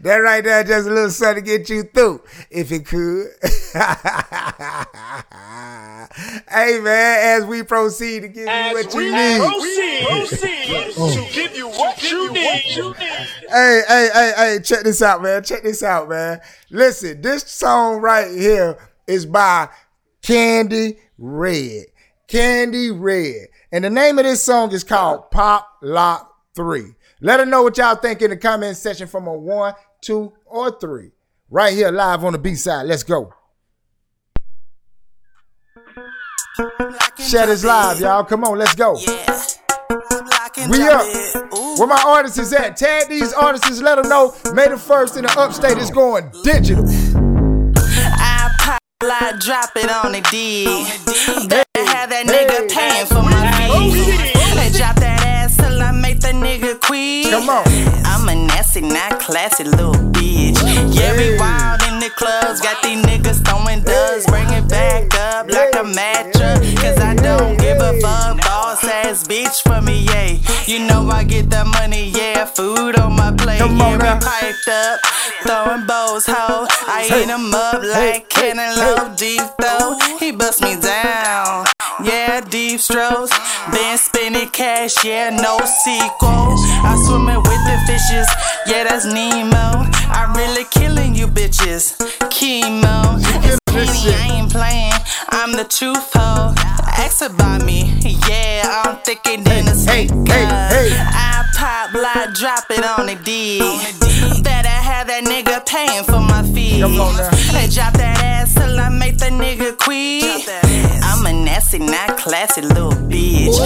[0.01, 3.29] that right there, just a little something to get you through, if it could.
[6.49, 9.41] hey man, as we proceed to give you what you need.
[9.41, 12.95] proceed to give you what you need.
[13.51, 15.34] Hey, hey, hey, hey, check this out, man.
[15.43, 16.41] Check this out, man.
[16.71, 19.69] Listen, this song right here is by
[20.23, 21.87] Candy Red.
[22.29, 23.49] Candy Red.
[23.73, 26.95] And the name of this song is called Pop Lock 3.
[27.21, 30.79] Let her know what y'all think in the comment section from a one, two, or
[30.79, 31.11] three.
[31.49, 32.87] Right here, live on the B side.
[32.87, 33.33] Let's go.
[37.19, 38.25] Share this live, y'all.
[38.25, 38.95] Come on, let's go.
[40.71, 41.07] We up.
[41.77, 42.77] Where my artists is at?
[42.77, 46.85] Tag these artists, let them know May the 1st in the upstate is going digital.
[46.87, 48.81] I pop
[49.41, 50.65] drop it on the D.
[51.49, 54.59] Better have that nigga paying for my oh, fee.
[54.59, 57.31] And drop that ass till I make the nigga quit.
[57.31, 57.67] Come on.
[58.07, 60.57] I'm a nasty, not classy little bitch.
[60.95, 62.61] Yeah, we wild in the clubs.
[62.61, 64.27] Got these niggas throwing dubs.
[64.27, 66.75] Bring it back up like a mattress.
[66.81, 68.64] Cause I don't give a fuck.
[68.75, 70.37] Boss ass bitch for me, yeah.
[70.67, 72.45] You know I get the money, yeah.
[72.45, 73.69] Food on my plate, yeah.
[73.69, 75.01] We piped up.
[75.45, 76.67] Throwing bows, ho.
[76.89, 79.97] I eat him up like cantaloupe deep throw.
[80.19, 81.67] He bust me down.
[82.03, 83.31] Yeah, deep strokes.
[83.71, 86.59] Been spending cash, yeah, no sequel.
[86.83, 88.29] I swimming with the fishes,
[88.67, 89.87] yeah, that's Nemo.
[90.11, 91.95] I really killing you bitches.
[92.29, 93.61] Chemo.
[93.77, 94.93] I ain't playing.
[95.31, 96.55] I'm the truth, ho.
[96.97, 97.99] Ask about me,
[98.29, 100.15] yeah, I'm thicker than a sneaker.
[100.31, 104.54] I pop, like, drop it on the D.
[105.15, 106.83] Better have that nigga paying for my fees.
[106.83, 110.49] And drop that ass till I make the nigga quit.
[111.05, 113.57] I'm a nasty, not classy, little bitch.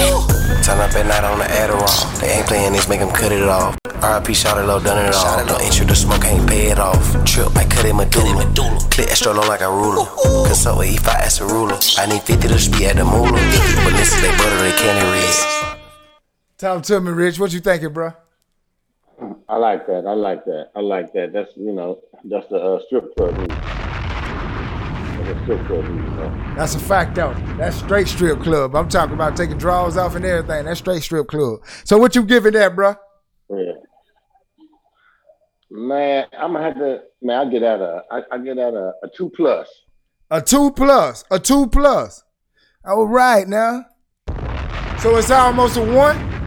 [0.65, 2.21] Turn up at night on the Adderall.
[2.21, 3.79] They ain't playing this, make them cut it off.
[3.87, 5.45] RIP shot it low, done it all.
[5.47, 7.01] No intro the smoke, ain't pay it off.
[7.25, 8.45] Trip, I cut it medulla.
[8.91, 10.07] Clip extra low like a ruler.
[10.47, 11.79] Consult with E5 as a ruler.
[11.97, 13.33] I need 50 to speed at the moolah.
[13.33, 15.79] But this is they butter, they candy red.
[16.59, 17.39] Talk to me, Rich.
[17.39, 18.13] What you thinking, bro?
[19.49, 20.07] I like that.
[20.07, 20.71] I like that.
[20.77, 21.33] I like that.
[21.33, 23.59] That's you know, that's the uh, strip club music.
[25.25, 26.57] That's strip club music.
[26.57, 27.35] That's a fact, though.
[27.57, 28.77] That's straight strip club.
[28.77, 30.67] I'm talking about taking drawers off and everything.
[30.67, 31.61] That's straight strip club.
[31.85, 32.95] So what you giving that, bro?
[33.51, 33.73] Yeah.
[35.71, 37.01] Man, I'm gonna have to.
[37.21, 38.03] Man, I get out a.
[38.11, 39.69] I, I get out a, a two plus.
[40.31, 41.25] A two plus.
[41.31, 42.23] A two plus.
[42.85, 43.85] All right now.
[45.01, 46.38] So it's almost a one.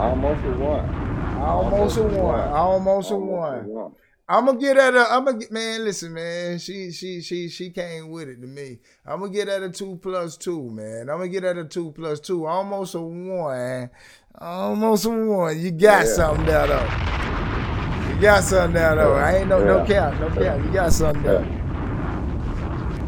[0.00, 0.94] Almost a one.
[1.42, 2.48] Almost a one.
[2.48, 3.92] Almost a one.
[4.28, 5.12] I'm gonna get at a.
[5.12, 5.84] I'm gonna get man.
[5.84, 6.58] Listen, man.
[6.58, 8.78] She she she she came with it to me.
[9.04, 11.10] I'm gonna get at a two plus two, man.
[11.10, 12.46] I'm gonna get at a two plus two.
[12.46, 13.90] Almost a one.
[14.38, 15.60] Almost a one.
[15.60, 16.12] You got Yeah.
[16.14, 18.14] something there though.
[18.14, 19.14] You got something there though.
[19.14, 20.64] I ain't no no cap, no cap.
[20.64, 21.44] You got something there.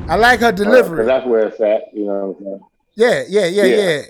[0.08, 1.04] I like her uh, delivery.
[1.04, 1.94] Because that's where it's at.
[1.94, 2.60] You know what I'm saying?
[2.94, 3.76] Yeah, yeah, yeah, Yeah.
[3.76, 4.02] yeah.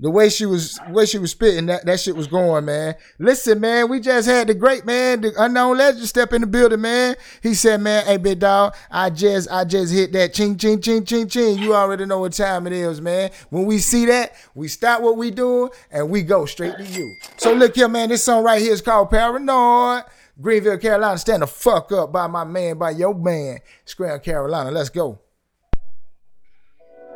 [0.00, 2.94] The way she was, way she was spitting, that, that shit was going, man.
[3.18, 6.80] Listen, man, we just had the great man, the unknown legend, step in the building,
[6.80, 7.16] man.
[7.42, 11.04] He said, man, hey, big dog, I just, I just hit that ching, ching, ching,
[11.04, 11.58] ching, ching.
[11.58, 13.30] You already know what time it is, man.
[13.50, 17.16] When we see that, we stop what we doing and we go straight to you.
[17.36, 18.08] So look here, man.
[18.08, 20.04] This song right here is called Paranoid.
[20.40, 21.18] Greenville, Carolina.
[21.18, 24.70] Stand the fuck up by my man, by your man, Scram, Carolina.
[24.70, 25.18] Let's go.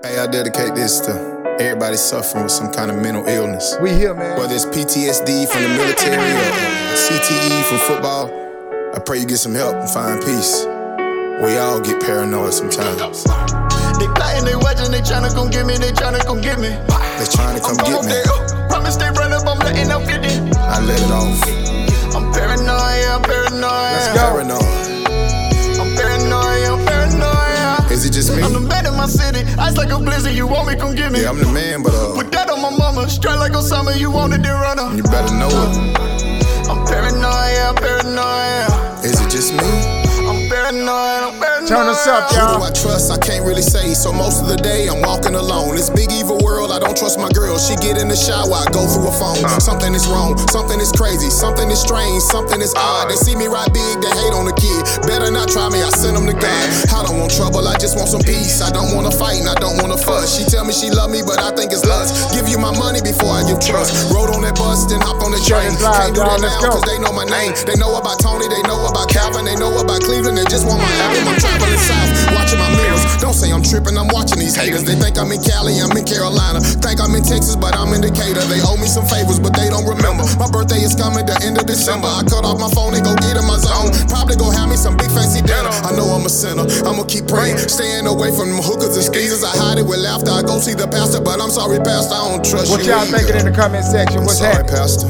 [0.03, 3.77] Hey, I dedicate this to everybody suffering with some kind of mental illness.
[3.81, 4.39] We here, man.
[4.39, 8.31] Whether it's PTSD from the military or CTE from football,
[8.95, 10.65] I pray you get some help and find peace.
[11.43, 13.25] We all get paranoid sometimes.
[13.99, 16.69] They plotting, they watching, they tryna come get me, they tryna come get me.
[16.69, 18.23] They trying to come get me.
[18.69, 20.29] Promise they run up, I'm letting up 50.
[20.57, 22.17] I let it off.
[22.17, 23.63] I'm paranoid, I'm paranoid.
[23.63, 24.21] Let's go.
[24.21, 25.02] Paranoid.
[27.93, 28.43] Is it just me?
[28.43, 29.41] I'm the man in my city.
[29.59, 31.21] Ice like a blizzard, you want me, come get me.
[31.21, 34.11] Yeah, I'm the man, but uh, With that on my mama, straight like Osama, you
[34.11, 34.97] wanted to run her.
[34.97, 36.69] you better know it.
[36.73, 39.05] I'm paranoid, yeah, I'm paranoid.
[39.05, 39.69] Is it just me?
[40.25, 41.52] I'm paranoid, I'm paranoid.
[41.63, 42.59] Turn us up, y'all.
[42.59, 43.15] Who do I trust?
[43.15, 43.95] I can't really say.
[43.95, 45.79] So most of the day I'm walking alone.
[45.79, 47.55] This big evil world, I don't trust my girl.
[47.55, 49.39] She get in the shower, I go through a phone.
[49.63, 53.09] Something is wrong, something is crazy, something is strange, something is odd.
[53.09, 54.83] They see me ride big, they hate on the kid.
[55.07, 56.67] Better not try me, I send them to God.
[56.91, 58.59] I don't want trouble, I just want some peace.
[58.59, 60.35] I don't wanna fight and I don't wanna fuss.
[60.35, 62.35] She tell me she love me, but I think it's lust.
[62.35, 64.11] Give you my money before I give trust.
[64.11, 65.71] Rode on that bus, then hop on the train.
[65.79, 67.55] Can't do that now, cause they know my name.
[67.71, 70.83] They know about Tony, they know about Calvin, they know about Cleveland, they just want
[70.83, 71.33] my album.
[71.33, 73.03] I'm traveling south, watching my mirrors.
[73.21, 74.85] Don't say I'm tripping, I'm watching these haters.
[74.85, 76.61] They think I'm in Cali, I'm in Carolina.
[76.61, 78.43] Think I'm in Texas, but I'm in Decatur.
[78.49, 80.25] They owe me some favors, but they don't remember.
[80.41, 82.09] My birthday is coming the end of December.
[82.09, 83.93] I cut off my phone and go get in my zone.
[84.09, 85.71] Probably go have me some big fancy dinner.
[85.85, 87.59] I know I'm a sinner, I'ma keep praying.
[87.59, 89.45] Staying away from them hookers and skeezers.
[89.45, 90.33] I hide it with laughter.
[90.33, 92.91] I go see the pastor, but I'm sorry, pastor, I don't trust What you.
[92.97, 94.25] y'all thinking in the comment section?
[94.25, 94.75] What's sorry, happening?
[94.75, 95.09] pastor.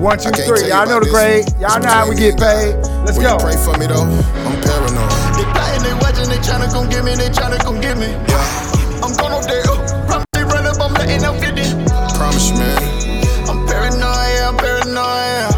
[0.00, 0.68] One, two, three.
[0.68, 1.44] Y'all know the grade.
[1.60, 2.76] Y'all know how we get paid.
[3.08, 3.38] Let's Will go.
[3.40, 4.04] pray for me though?
[4.04, 5.33] I'm paranoid.
[5.44, 8.08] They plotting, they watching, they tryna come get me, they tryna come get me.
[8.08, 9.04] Yeah.
[9.04, 9.76] I'm going up there, uh,
[10.08, 11.60] promise they run up, I'm letting up 50.
[12.16, 12.80] Promise man.
[13.48, 15.52] I'm paranoid, yeah, I'm paranoid.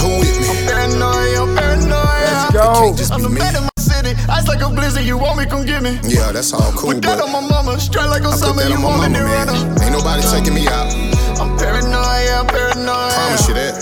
[0.00, 0.48] Who with me?
[0.48, 2.24] I'm paranoid, I'm paranoid.
[2.24, 2.96] Let's go.
[2.96, 4.16] Just I'm the man in my city.
[4.30, 6.00] Ice like a blizzard, you want me, come get me.
[6.04, 9.12] Yeah, that's all cool, With that but on my mama, straight like Osama, you want
[9.12, 9.76] me to run man.
[9.76, 9.84] her.
[9.84, 10.88] Ain't nobody taking me out.
[11.36, 13.12] I'm paranoid, yeah, I'm paranoid.
[13.12, 13.74] Promise you that.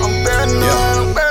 [0.00, 1.23] I'm paranoid, I'm paranoid.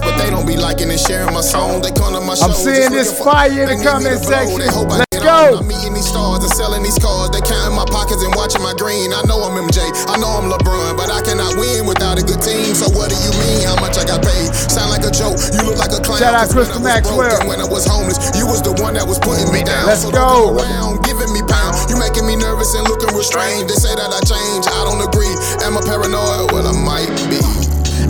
[0.00, 1.82] Watching but they don't be liking and sharing my song.
[1.82, 2.46] They come to my show.
[2.46, 4.88] I'm seeing this fire in the comment section.
[4.88, 5.58] Let's go.
[5.60, 7.30] I'm meeting these stars and selling these cars.
[7.30, 9.12] They counting my pockets and watching my green.
[9.12, 12.40] I know I'm MJ, I know I'm LeBron, but I cannot win without a good
[12.40, 12.74] team.
[12.74, 13.66] So what do you mean?
[13.66, 14.48] How much I got paid?
[14.54, 15.36] Sound like a joke.
[15.52, 16.20] You look like a clown.
[16.20, 17.40] Shout out Crystal I was broke Maxwell.
[17.48, 19.86] When I was homeless, you was the one that was putting me down.
[19.86, 20.56] Let's so go.
[20.56, 21.76] around giving me pound.
[21.88, 23.68] You making me nervous and looking real strange.
[23.68, 24.64] They say that I change.
[24.66, 25.32] I don't agree.
[25.66, 26.52] Am I paranoid?
[26.52, 27.39] Well, I might be.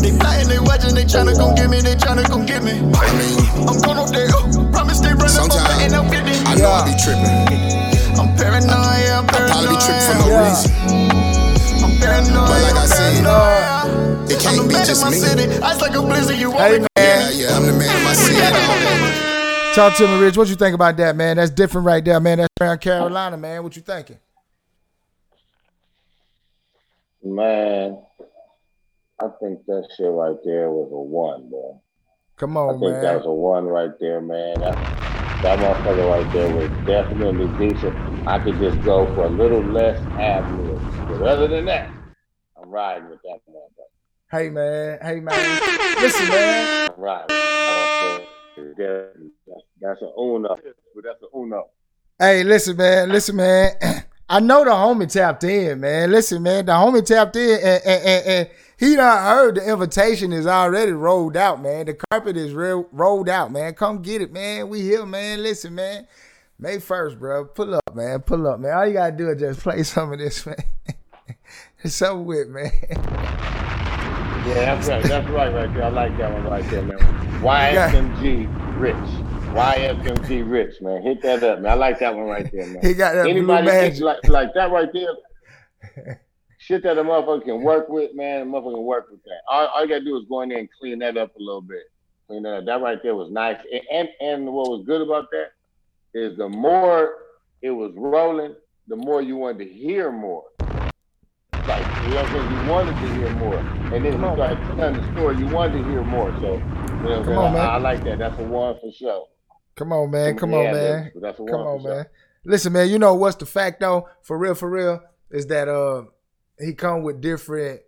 [0.01, 2.73] They plotting, they watching, they tryna come get me, they tryna come get me.
[2.73, 3.37] I mean,
[3.69, 6.49] I'm going up there, uh, promise they run up, I'm Sometimes letting up 50.
[6.49, 7.37] I know I be tripping.
[8.21, 10.45] I'm paranoid, yeah, I'm I probably be tripping for no Yeah.
[10.49, 10.71] reason.
[11.85, 14.31] I'm paranoid, But like I I'm said, paranoid.
[14.31, 15.19] It I'm can't the be man in just my me.
[15.19, 15.45] city.
[15.63, 18.13] Ice like a blizzard, you want Hey, me, Yeah, yeah, I'm the man of my
[18.15, 18.41] city.
[18.41, 19.75] and all that.
[19.75, 20.37] Talk to me, Rich.
[20.37, 21.37] What you think about that, man?
[21.37, 22.39] That's different right there, man.
[22.39, 23.63] That's around Carolina, man.
[23.63, 24.19] What you thinking?
[27.23, 27.99] Man,
[29.23, 31.79] I think that shit right there was a one, boy.
[32.37, 33.03] Come on, I think man.
[33.03, 34.59] that was a one right there, man.
[34.61, 34.75] That,
[35.43, 37.95] that motherfucker right there was definitely decent.
[38.27, 40.85] I could just go for a little less libs.
[41.07, 41.91] But other than that,
[42.57, 43.91] I'm riding with that motherfucker.
[44.31, 45.61] Hey man, hey man.
[46.01, 46.91] Listen, man.
[46.91, 47.27] I'm riding.
[48.57, 50.57] That's, that's a uno.
[50.95, 51.69] But that's a uno.
[52.19, 53.11] Hey, listen, man.
[53.11, 53.73] Listen, man.
[54.31, 56.11] I know the homie tapped in, man.
[56.11, 56.65] Listen, man.
[56.65, 58.49] The homie tapped in, and, and, and, and
[58.81, 61.85] he done heard the invitation is already rolled out, man.
[61.85, 63.75] The carpet is real rolled out, man.
[63.75, 64.71] Come get it, man.
[64.71, 65.43] We here, man.
[65.43, 66.07] Listen, man.
[66.59, 67.45] May first, bro.
[67.45, 68.21] Pull up, man.
[68.21, 68.73] Pull up, man.
[68.73, 70.57] All you gotta do is just play some of this, man.
[71.83, 72.73] it's over with, man.
[74.49, 75.03] Yeah, that's right.
[75.03, 75.85] That's right, right there.
[75.85, 76.99] I like that one right there, man.
[77.43, 78.97] YFMG Rich.
[79.55, 81.03] YFMG Rich, man.
[81.03, 81.73] Hit that up, man.
[81.73, 82.83] I like that one right there, man.
[82.83, 84.01] He got that blue Anybody magic.
[84.03, 86.21] like, like that right there?
[86.63, 88.43] Shit that a motherfucker can work with, man.
[88.43, 89.41] A motherfucker can work with that.
[89.49, 91.63] All, all you gotta do is go in there and clean that up a little
[91.63, 91.85] bit.
[92.27, 92.65] Clean that up.
[92.67, 93.57] That right there was nice.
[93.73, 95.53] And, and and what was good about that
[96.13, 97.15] is the more
[97.63, 98.55] it was rolling,
[98.89, 100.45] the more you wanted to hear more.
[100.61, 102.67] Like you know what I'm saying?
[102.67, 103.57] You wanted to hear more.
[103.57, 106.31] And then you started telling the story, you wanted to hear more.
[106.43, 107.67] So you know Come on, I, man.
[107.71, 108.19] I like that.
[108.19, 109.29] That's a one for sure.
[109.77, 110.37] Come on, man.
[110.37, 110.75] Come on, man.
[110.75, 111.13] man.
[111.23, 111.97] That's Come on, for sure.
[111.97, 112.07] man.
[112.45, 112.91] Listen, man.
[112.91, 114.11] You know what's the fact though?
[114.21, 115.01] For real, for real,
[115.31, 116.03] is that uh
[116.61, 117.81] he come with different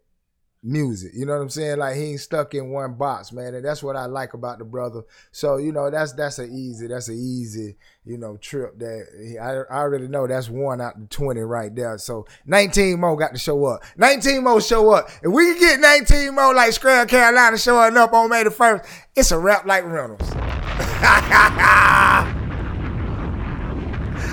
[0.63, 1.13] music.
[1.15, 1.79] You know what I'm saying?
[1.79, 3.55] Like he ain't stuck in one box, man.
[3.55, 5.03] And that's what I like about the brother.
[5.33, 9.39] So you know that's that's an easy that's an easy you know trip that he,
[9.39, 11.99] I I already know that's one out of twenty right there.
[11.99, 13.83] So 19 more got to show up.
[13.97, 15.09] 19 more show up.
[15.23, 18.85] If we can get 19 more like Scram Carolina showing up on May the first,
[19.17, 20.31] it's a wrap like Reynolds.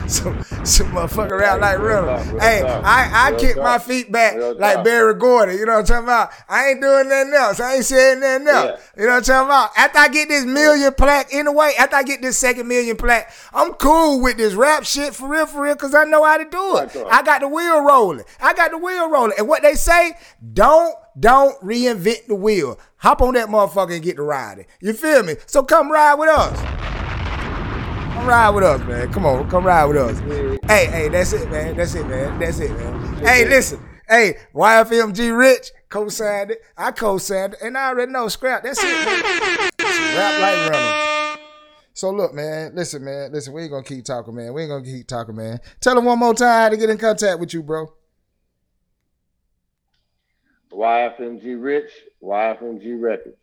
[0.14, 4.84] some some motherfucker out like real Hey, I, I kick my feet back like.
[4.84, 5.54] Berry Gordy.
[5.54, 6.32] You know what I'm talking about?
[6.48, 7.60] I ain't doing nothing else.
[7.60, 8.82] I ain't saying nothing else.
[8.98, 9.78] You know what I'm talking about?
[9.78, 12.98] After I get this million plaque, in a way, after I get this second million
[12.98, 16.38] plaque, I'm cool with this rap shit for real, for real, because I know how
[16.38, 16.96] to do it.
[17.12, 18.24] I got the wheel rolling.
[18.42, 19.34] I got the wheel rolling.
[19.38, 20.14] And what they say,
[20.54, 22.80] don't, don't reinvent the wheel.
[22.98, 24.66] Hop on that motherfucker and get to riding.
[24.80, 25.36] You feel me?
[25.46, 26.99] So come ride with us.
[28.20, 29.14] Come ride with us, man.
[29.14, 30.20] Come on, come ride with us.
[30.68, 31.78] Hey, hey, that's it, man.
[31.78, 32.38] That's it, man.
[32.38, 33.16] That's it, man.
[33.24, 33.80] Hey, listen.
[34.10, 36.62] Hey, YFMG Rich co-signed it.
[36.78, 38.64] I co-signed it, and I already know scrap.
[38.64, 39.70] That's it, man.
[39.80, 41.40] Wrap like Reynolds.
[41.94, 42.76] So look, man.
[42.76, 43.32] Listen, man.
[43.32, 44.54] Listen, we ain't gonna keep talking, man.
[44.54, 45.62] We ain't gonna keep talking, man.
[45.80, 47.88] Tell them one more time how to get in contact with you, bro.
[50.74, 51.92] YFMG Rich,
[52.22, 53.38] YFMG Records.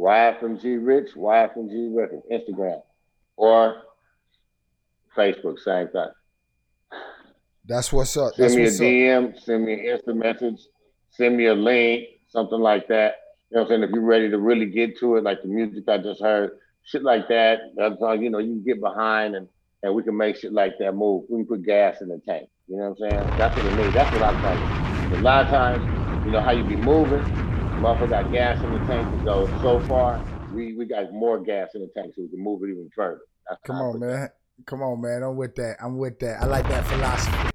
[0.00, 2.24] YFMG Rich, YFMG Records.
[2.28, 2.82] Instagram.
[3.36, 3.84] Or
[5.16, 6.08] Facebook, same thing.
[7.66, 8.34] That's what's up.
[8.34, 8.86] Send That's me a what's up.
[8.86, 10.60] DM, send me an instant message,
[11.10, 13.14] send me a link, something like that.
[13.50, 13.82] You know what I'm saying?
[13.84, 16.52] If you're ready to really get to it, like the music I just heard,
[16.84, 19.48] shit like that, that's all, you know, you can get behind and,
[19.82, 21.24] and we can make shit like that move.
[21.28, 22.48] We can put gas in the tank.
[22.68, 23.38] You know what I'm saying?
[23.38, 23.94] That's what it means.
[23.94, 24.44] That's what I'm
[25.12, 25.18] it.
[25.18, 27.22] A lot of times, you know how you be moving,
[27.80, 30.24] motherfucker got gas in the tank to go so far.
[30.54, 33.20] We we got more gas in the tank so we can move it even further.
[33.48, 34.28] That's Come on, man.
[34.66, 35.22] Come on, man.
[35.22, 35.76] I'm with that.
[35.80, 36.42] I'm with that.
[36.42, 37.50] I like that philosophy.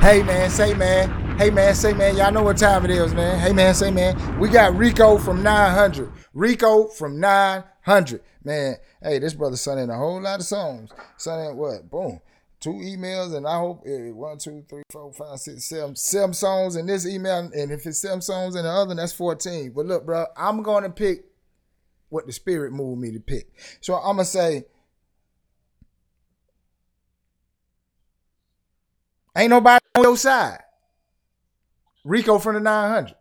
[0.00, 1.38] Hey man, say man.
[1.38, 2.16] Hey man, say man.
[2.16, 3.38] Y'all know what time it is, man.
[3.40, 4.38] Hey man, say man.
[4.38, 6.10] We got Rico from 900.
[6.34, 8.22] Rico from 900.
[8.44, 10.90] Man, hey, this brother sent in a whole lot of songs.
[11.16, 11.90] Sent in what?
[11.90, 12.20] Boom.
[12.60, 16.76] Two emails, and I hope eh, one, two, three, four, five, six, seven, seven songs
[16.76, 17.50] in this email.
[17.52, 19.72] And if it's seven songs in the other, that's 14.
[19.74, 21.24] But look, bro, I'm gonna pick
[22.08, 23.50] what the spirit moved me to pick.
[23.80, 24.64] So I'm gonna say
[29.38, 30.58] Ain't nobody on your side.
[32.04, 33.14] Rico from the 900.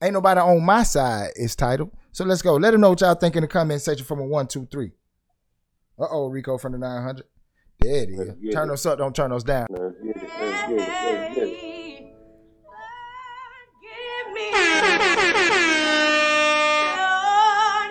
[0.00, 1.90] Ain't nobody on my side is titled.
[2.12, 2.54] So let's go.
[2.54, 4.92] Let them know what y'all think in the comment section from a one, two, three.
[5.98, 7.24] Uh oh, Rico from the 900.
[7.80, 8.54] There it is.
[8.54, 8.74] Turn it.
[8.74, 9.66] us up, don't turn us down.
[9.70, 12.14] Let's get it, let's get it, let's get it.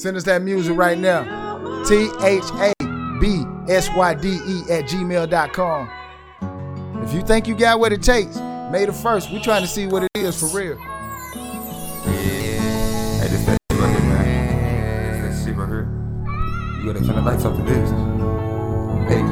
[0.07, 1.25] Send us that music right now.
[1.83, 2.73] T H A
[3.21, 5.91] B S Y D E at gmail.com.
[7.03, 8.37] If you think you got what it takes,
[8.71, 10.77] May the 1st, we trying to see what it is for real.
[12.05, 15.23] Hey, this that shit right here, man.
[15.23, 15.89] That shit right here.
[16.79, 17.91] You gotta turn the lights off to this.
[19.11, 19.23] Hey.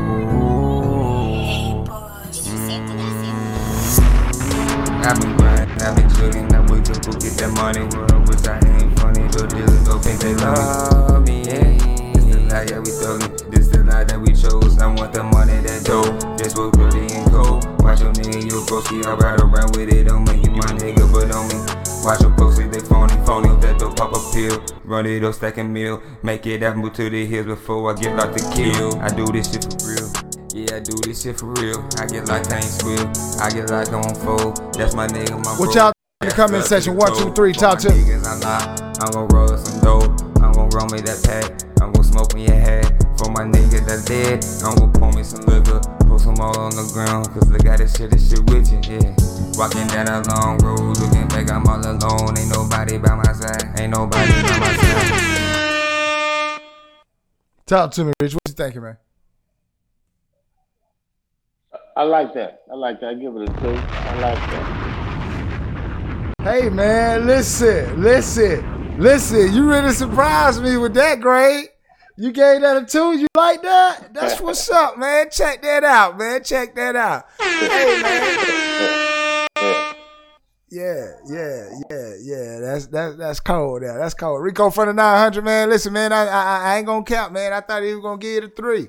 [5.07, 6.54] I've been grinding, I've been chillin',
[6.85, 7.81] I wake go get that money.
[7.97, 11.43] World wish I ain't funny, but dealers don't think they love me.
[11.45, 13.51] Yeah, it's the life, yeah, we thuggin'.
[13.51, 14.79] This the life that we chose.
[14.79, 16.13] I want the money that dope.
[16.37, 17.65] This was really and cold.
[17.81, 20.05] Watch your nigga, you go see I ride around with it.
[20.09, 21.57] Don't make you my nigga, but on me.
[22.05, 23.49] Watch your closely, they phony, phony.
[23.65, 24.61] That dope pop a pill.
[24.85, 26.03] Run it up, stack a meal.
[26.23, 29.01] Make it out, move to the hills before I get locked to kill.
[29.01, 30.09] I do this shit for real.
[30.53, 31.81] Yeah, I do this shit for real.
[31.99, 33.09] I get like I ain't squill.
[33.41, 34.75] I get like on fold.
[34.75, 35.75] That's my nigga, my What bro.
[35.75, 35.94] y'all in
[36.25, 36.97] the comment section?
[36.97, 37.53] One, two, three.
[37.53, 37.91] Talk to.
[37.91, 40.21] I'm gonna roll some dope.
[40.43, 41.51] I'm gonna roll me that pack.
[41.83, 42.87] I'm gonna smoke me a hat.
[43.19, 45.81] For my nigga that's dead, I'm gonna pour me some liquor.
[46.09, 47.29] Put some all on the ground.
[47.33, 49.15] Cause I got this shit, this shit with you, yeah.
[49.57, 52.39] Walking down a long road, looking back, I'm all alone.
[52.39, 53.79] Ain't nobody by my side.
[53.79, 56.61] Ain't nobody by my side.
[57.67, 58.35] Talk to me, Rich.
[58.35, 58.97] What you thinking, man?
[61.97, 62.63] I like that.
[62.71, 63.11] I like that.
[63.11, 63.69] I give it a two.
[63.69, 65.04] I like that.
[66.45, 69.51] Hey man, listen, listen, listen.
[69.55, 71.71] You really surprised me with that grade.
[72.19, 73.17] You gave that a two.
[73.17, 74.13] You like that?
[74.13, 75.31] That's what's up, man.
[75.31, 76.45] Check that out, man.
[76.45, 77.25] Check that out.
[77.41, 79.47] Hey man.
[80.69, 82.59] Yeah, yeah, yeah, yeah.
[82.61, 83.81] That's that's that's cold.
[83.81, 84.43] There, that's cold.
[84.43, 85.71] Rico from the nine hundred, man.
[85.71, 86.13] Listen, man.
[86.13, 87.55] I, I I ain't gonna count, man.
[87.55, 88.89] I thought he was gonna give it a three.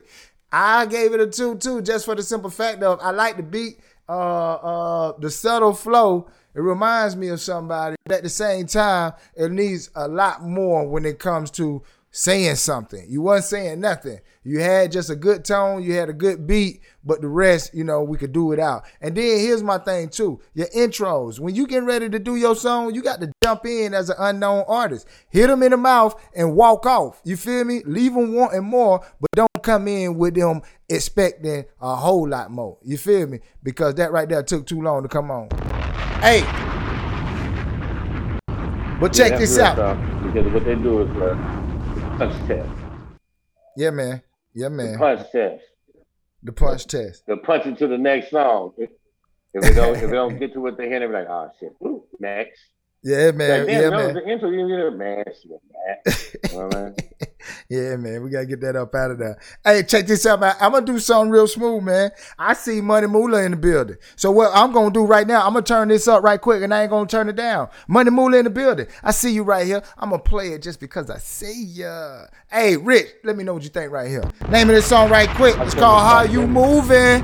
[0.51, 3.43] I gave it a two too, just for the simple fact of I like the
[3.43, 3.79] beat,
[4.09, 6.27] uh, uh, the subtle flow.
[6.55, 7.95] It reminds me of somebody.
[8.05, 12.55] But at the same time, it needs a lot more when it comes to saying
[12.55, 13.05] something.
[13.09, 14.19] You wasn't saying nothing.
[14.45, 15.83] You had just a good tone.
[15.83, 18.85] You had a good beat, but the rest, you know, we could do it out.
[19.01, 21.39] And then here's my thing too: your intros.
[21.39, 24.15] When you getting ready to do your song, you got to jump in as an
[24.17, 25.07] unknown artist.
[25.29, 27.19] Hit them in the mouth and walk off.
[27.25, 27.81] You feel me?
[27.85, 32.77] Leave them wanting more, but don't come in with them expecting a whole lot more.
[32.81, 33.39] You feel me?
[33.61, 35.49] Because that right there took too long to come on.
[36.21, 36.41] Hey,
[38.99, 39.75] but check Yeah, this out.
[40.23, 41.35] Because what they do is uh,
[42.17, 42.69] punch test.
[43.75, 44.21] Yeah, man.
[44.53, 44.93] Yeah, man.
[44.93, 45.63] The punch test.
[46.43, 47.25] The punch test.
[47.27, 48.73] The punch into the next song.
[48.77, 48.89] If
[49.53, 51.73] it don't, if it don't get to what they hear, they be like, oh shit,
[51.79, 52.59] Woo, next.
[53.03, 53.65] Yeah, man.
[53.65, 54.13] Like, yeah, man.
[54.13, 54.49] the intro.
[54.49, 55.23] You get it, man.
[55.25, 55.97] shit, man.
[56.51, 56.95] You know what I mean?
[57.69, 59.37] Yeah, man, we gotta get that up out of there.
[59.63, 60.55] Hey, check this out, man.
[60.59, 62.11] I'm gonna do something real smooth, man.
[62.37, 63.97] I see Money Moolah in the building.
[64.15, 66.73] So what I'm gonna do right now, I'm gonna turn this up right quick, and
[66.73, 67.69] I ain't gonna turn it down.
[67.87, 68.87] Money Moolah in the building.
[69.03, 69.81] I see you right here.
[69.97, 72.25] I'm gonna play it just because I see ya.
[72.51, 74.23] Hey, Rich, let me know what you think right here.
[74.49, 75.55] Name of this song right quick.
[75.59, 77.21] It's called How You Moving.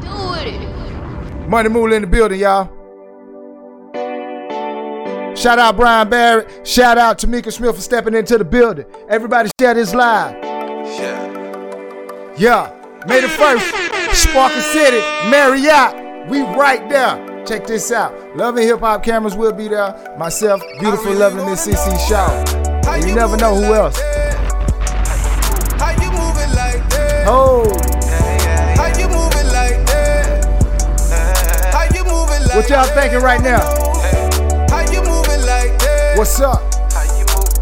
[0.00, 1.48] Do it.
[1.48, 2.83] Money Moolah in the building, y'all.
[5.44, 6.66] Shout out Brian Barrett.
[6.66, 8.86] Shout out Tamika Smith for stepping into the building.
[9.10, 10.42] Everybody share this live.
[12.38, 12.72] Yeah.
[13.06, 16.30] May the 1st, Sparkle City, Marriott.
[16.30, 17.44] We right there.
[17.44, 18.34] Check this out.
[18.34, 20.16] Love and Hip Hop cameras will be there.
[20.18, 22.90] Myself, beautiful, loving Miss CC Shaw.
[22.90, 24.00] And you never know who else.
[25.78, 27.24] How you moving like that?
[27.28, 27.64] Oh,
[28.78, 31.70] How you moving like that?
[31.70, 32.56] How you moving like that?
[32.56, 33.83] what y'all thinking right now?
[36.16, 36.62] What's up?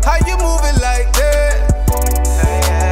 [0.05, 1.73] How you moving like that?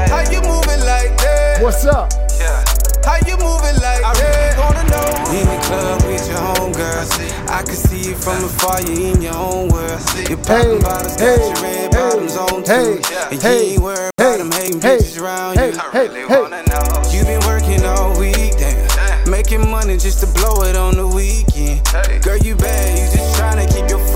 [0.08, 1.60] How you moving like that?
[1.60, 2.10] What's up?
[2.40, 2.64] Yeah.
[3.04, 4.08] How you moving like that?
[4.08, 4.56] I that?
[4.56, 5.36] really wanna know.
[5.36, 7.50] In the club with your homegirl.
[7.50, 10.00] I can see it from afar, you in your own world.
[10.30, 12.96] Your poppin' bottles got your red bottoms on too.
[13.30, 15.76] And you ain't worried about them hating bitches around you.
[15.76, 17.02] I really wanna know.
[17.12, 19.30] You been working all week, damn.
[19.30, 21.84] Making money just to blow it on the weekend.
[22.24, 24.09] Girl, you bad, you just tryna keep your freaking.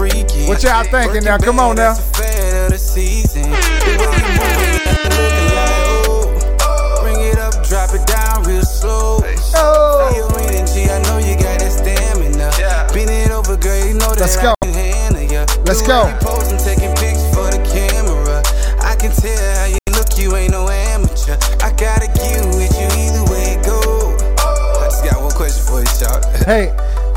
[0.47, 1.39] What y'all thinking now?
[1.39, 1.95] Come on now.
[1.95, 3.43] Fed of the season.
[3.49, 4.77] The way you moving,
[5.17, 7.01] looking like.
[7.01, 9.25] Bring it up, drop it down real slow.
[9.57, 10.13] Oh.
[10.13, 12.51] Feel your energy, I know you got that stamina.
[12.93, 14.55] Bend it over, girl, you know that Let's I go.
[14.63, 15.47] can handle ya.
[15.65, 16.13] Let's go.
[16.21, 18.45] posing, taking pictures for the camera.
[18.85, 21.41] I can tell how you look, you ain't no amateur.
[21.65, 24.13] I gotta get with you either way it go.
[24.45, 26.21] I just got one question for you, Shout.
[26.45, 26.69] Hey,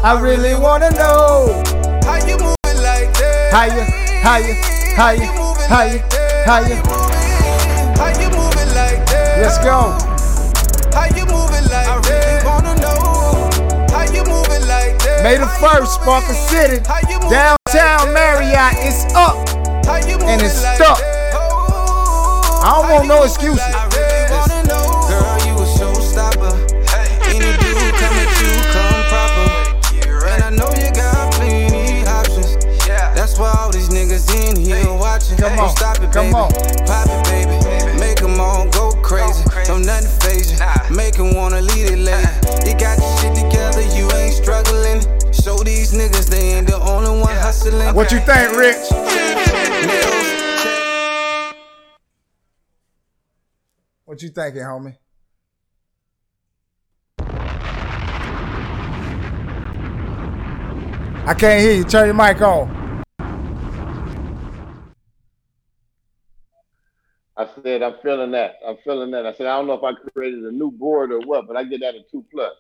[0.01, 1.61] I really wanna know
[2.05, 2.56] How you moving
[3.51, 3.89] like that?
[4.23, 5.99] how you,
[6.45, 6.75] how you?
[9.39, 9.95] Let's go.
[10.91, 13.49] How you moving like I really wanna know.
[13.91, 15.21] How you moving like that?
[15.23, 16.83] May the first, Sparkle City,
[17.29, 19.47] downtown Marriott, it's up
[19.87, 20.99] and it's stuck.
[22.63, 23.86] I don't want no excuses.
[35.37, 36.51] Come on, Stop it, come on.
[36.85, 37.99] Pop it, baby.
[37.99, 39.43] Make 'em all go crazy.
[39.65, 40.95] Don't nothing phase you.
[40.95, 42.25] Make 'em wanna lead it late.
[42.25, 42.65] Uh-uh.
[42.65, 45.01] You got your shit together, you ain't struggling.
[45.31, 47.93] Show these niggas they ain't the only one hustling.
[47.93, 48.91] What you think, Rich?
[54.05, 54.95] What you thinking, homie?
[61.27, 61.83] I can't hear you.
[61.83, 62.86] Turn your mic on.
[67.37, 68.55] I said I'm feeling that.
[68.67, 69.27] I'm feeling that.
[69.27, 71.63] I said I don't know if I created a new board or what, but I
[71.63, 72.53] get that a two plus.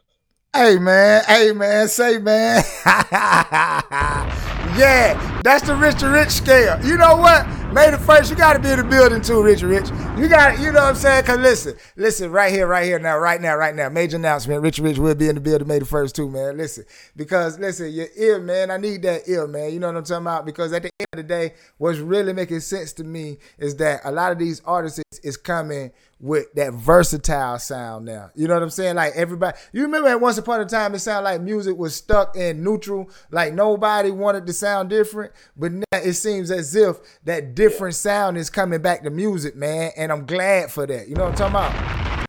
[0.55, 2.63] Hey man, hey man, say man.
[4.77, 6.83] yeah, that's the rich to rich scale.
[6.85, 7.47] You know what?
[7.73, 9.89] May the first, you gotta be in the building too, Rich Rich.
[10.17, 11.25] You got you know what I'm saying?
[11.25, 13.89] Cause listen, listen, right here, right here now, right now, right now.
[13.89, 14.61] Major announcement.
[14.61, 16.57] Rich Rich will be in the building May the first too, man.
[16.57, 16.85] Listen.
[17.15, 19.73] Because listen, your ear, man, I need that ear, man.
[19.73, 20.45] You know what I'm talking about?
[20.45, 24.01] Because at the end of the day, what's really making sense to me is that
[24.05, 28.31] a lot of these artists is, is coming with that versatile sound now.
[28.35, 28.95] You know what I'm saying?
[28.95, 32.35] Like everybody, you remember at once upon a time it sounded like music was stuck
[32.35, 35.31] in neutral, like nobody wanted to sound different.
[35.55, 39.91] But now it seems as if that different sound is coming back to music, man.
[39.95, 41.07] And I'm glad for that.
[41.07, 42.27] You know what I'm talking about?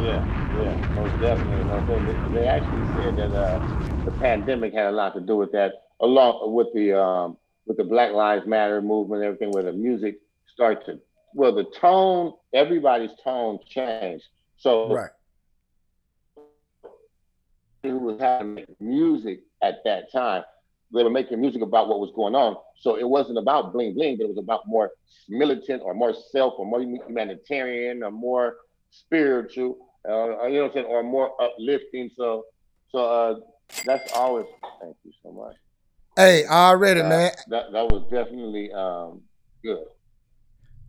[0.00, 1.64] Yeah, yeah, most definitely.
[1.64, 2.38] Most definitely.
[2.38, 6.54] They actually said that uh, the pandemic had a lot to do with that, along
[6.54, 7.36] with the um,
[7.66, 10.20] with the Black Lives Matter movement, everything, where the music
[10.54, 11.00] started to,
[11.36, 14.24] well, the tone, everybody's tone changed.
[14.56, 15.10] So, right.
[17.82, 20.44] who was having music at that time,
[20.94, 22.56] they were making music about what was going on.
[22.80, 24.92] So it wasn't about bling bling, but it was about more
[25.28, 28.56] militant or more self or more humanitarian or more
[28.90, 29.76] spiritual,
[30.08, 32.10] uh, you know what I'm saying, or more uplifting.
[32.16, 32.44] So,
[32.90, 33.34] so uh,
[33.84, 34.46] that's always.
[34.80, 35.56] Thank you so much.
[36.16, 37.32] Hey, already, Uh, man.
[37.48, 39.20] That that was definitely um,
[39.62, 39.84] good.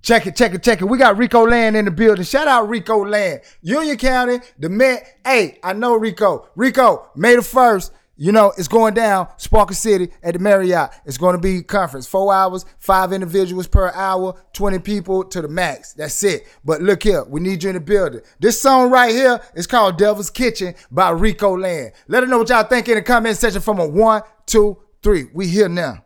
[0.07, 0.85] Check it, check it, check it.
[0.85, 2.23] We got Rico Land in the building.
[2.23, 3.41] Shout out Rico Land.
[3.61, 5.05] Union County, the Met.
[5.25, 6.47] Hey, I know Rico.
[6.55, 10.91] Rico, May the 1st, you know, it's going down, Sparkle City at the Marriott.
[11.05, 12.07] It's going to be conference.
[12.07, 15.91] Four hours, five individuals per hour, 20 people to the max.
[15.91, 16.47] That's it.
[16.63, 18.21] But look here, we need you in the building.
[18.39, 21.91] This song right here is called Devil's Kitchen by Rico Land.
[22.07, 25.25] Let us know what y'all think in the comment section from a one, two, three.
[25.33, 26.05] We here now.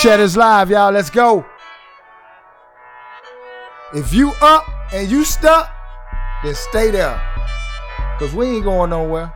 [0.00, 0.90] Shatters live, y'all.
[0.90, 1.44] Let's go.
[3.94, 5.70] If you up and you stuck,
[6.42, 7.20] then stay there.
[8.18, 9.30] Cause we ain't going nowhere.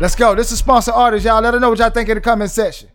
[0.00, 0.34] Let's go.
[0.34, 1.40] This is sponsor artist, y'all.
[1.40, 2.88] Let us know what y'all think in the comment section.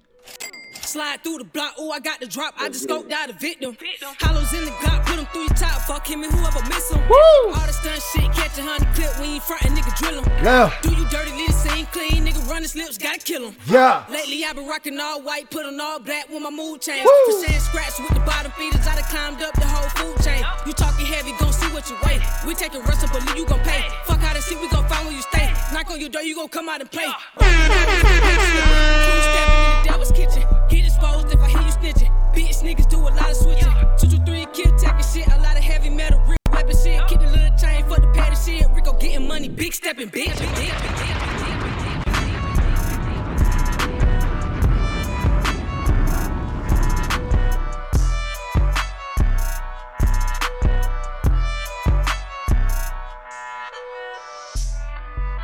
[0.94, 2.54] Slide through the block, oh, I got the drop.
[2.56, 3.76] I just scoped out a victim.
[4.22, 5.82] Hollows in the Glock, put him through your top.
[5.90, 7.02] Fuck him and whoever miss him.
[7.10, 7.50] Woo!
[7.50, 9.10] All the stunt shit, catch a honey clip.
[9.18, 10.30] We ain't frontin', nigga, drill him.
[10.46, 10.70] Yeah.
[10.86, 12.30] Do you dirty, leave the scene clean.
[12.30, 13.58] Nigga, run his lips, gotta kill him.
[13.66, 14.06] Yeah.
[14.06, 17.10] Lately, i been rocking all white, put on all black with my mood change.
[17.10, 17.42] Woo!
[17.42, 20.46] For saying scratch with the bottom feeders, I done climbed up the whole food chain.
[20.68, 22.22] You talking heavy, gon' see what you weigh.
[22.46, 23.82] We taking rustle, believe you gon' pay.
[24.06, 25.50] Fuck how to see, we gon' find where you stay.
[25.74, 27.10] Knock on your door, you gon' come out and play.
[27.10, 27.50] Two
[29.26, 30.53] stepping in the devil's kitchen.
[32.64, 33.72] Niggas do a lot of switching.
[34.00, 35.28] Two, two, three, kill taking shit.
[35.28, 37.06] A lot of heavy metal, real weapon shit.
[37.08, 38.68] Keep the little chain, fuck the patty shit.
[38.72, 40.32] Rico getting money, big stepping, bitch.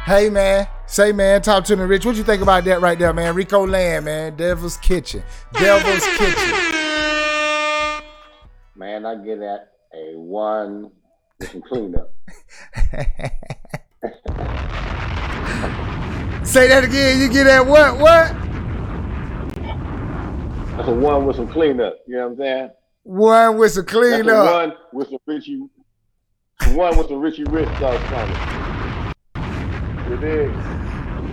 [0.06, 2.04] Hey man, say man, talk to me, Rich.
[2.04, 3.36] What you think about that right there, man?
[3.36, 4.36] Rico Land, man.
[4.36, 5.22] Devil's Kitchen.
[5.54, 6.79] Devil's Kitchen.
[8.80, 10.92] Man, I get at a one
[11.38, 12.14] with some cleanup.
[16.48, 17.20] Say that again.
[17.20, 18.00] You get that what?
[18.00, 18.34] What?
[20.78, 21.98] That's a one with some cleanup.
[22.08, 22.70] You know what I'm saying?
[23.04, 25.68] One with some That's a one with some Richie.
[26.70, 28.38] One with some Richie Rich sauce on it.
[30.10, 30.52] You dig?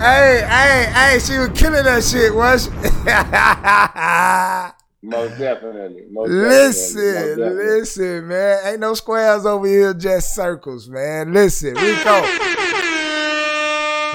[0.01, 2.71] Hey, hey, hey, she was killing that shit, was she?
[5.07, 6.03] Most definitely.
[6.11, 7.29] Most listen, definitely.
[7.29, 7.65] Most definitely.
[7.65, 8.59] listen, man.
[8.65, 11.33] Ain't no squares over here, just circles, man.
[11.33, 12.23] Listen, Rico.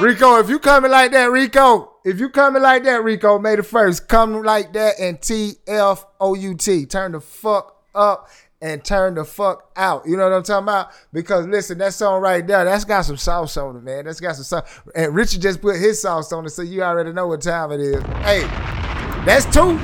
[0.02, 3.64] Rico, if you coming like that, Rico, if you coming like that, Rico, May the
[3.64, 6.86] first, come like that and T F O U T.
[6.86, 8.30] Turn the fuck up
[8.62, 10.06] and turn the fuck out.
[10.06, 10.92] You know what I'm talking about?
[11.14, 14.04] Because listen, that song right there, that's got some sauce on it, man.
[14.06, 14.82] That's got some sauce.
[14.94, 17.80] And Richard just put his sauce on it, so you already know what time it
[17.80, 18.04] is.
[18.26, 18.42] Hey,
[19.24, 19.80] that's two.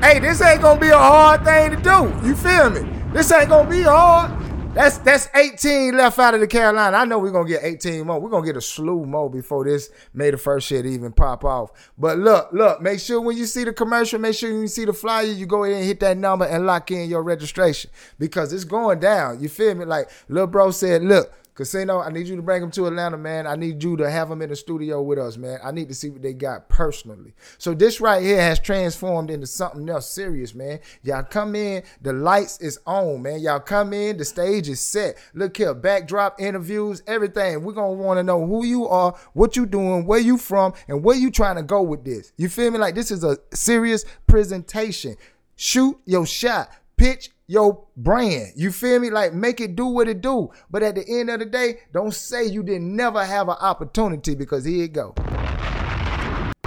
[0.00, 2.26] Hey, this ain't gonna be a hard thing to do.
[2.26, 2.80] You feel me?
[3.12, 4.30] This ain't gonna be hard.
[4.74, 6.96] That's that's 18 left out of the Carolina.
[6.96, 8.20] I know we're gonna get 18 more.
[8.20, 11.70] We're gonna get a slew more before this May the first shit even pop off.
[11.96, 14.92] But look, look, make sure when you see the commercial, make sure you see the
[14.92, 17.88] flyer, you go ahead and hit that number and lock in your registration
[18.18, 19.40] because it's going down.
[19.40, 19.84] You feel me?
[19.84, 23.46] Like little Bro said, look, Casino, I need you to bring them to Atlanta, man.
[23.46, 25.60] I need you to have them in the studio with us, man.
[25.62, 27.32] I need to see what they got personally.
[27.58, 30.80] So this right here has transformed into something else serious, man.
[31.04, 33.38] Y'all come in, the lights is on, man.
[33.40, 35.16] Y'all come in, the stage is set.
[35.32, 37.62] Look here, backdrop, interviews, everything.
[37.62, 41.04] We're gonna want to know who you are, what you doing, where you from, and
[41.04, 42.32] where you trying to go with this.
[42.36, 42.78] You feel me?
[42.78, 45.16] Like this is a serious presentation.
[45.54, 46.70] Shoot your shot.
[46.96, 48.52] Pitch your brand.
[48.56, 49.10] You feel me?
[49.10, 50.50] Like make it do what it do.
[50.70, 54.34] But at the end of the day, don't say you didn't never have an opportunity
[54.34, 55.14] because here it go.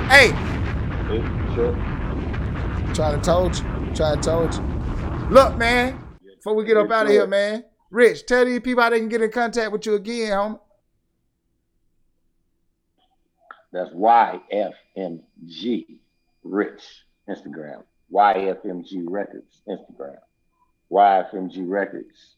[0.09, 0.29] Hey,
[1.55, 1.73] Sure.
[2.93, 3.63] trying to told you.
[3.95, 4.61] Trying to told you.
[5.29, 6.03] Look, man.
[6.37, 7.65] Before we get up out of here, man.
[7.89, 10.59] Rich, tell these people how they can get in contact with you again, homie.
[13.71, 15.85] That's YFMG
[16.43, 16.83] Rich
[17.29, 17.83] Instagram.
[18.13, 20.17] YFMG Records Instagram.
[20.91, 22.35] YFMG Records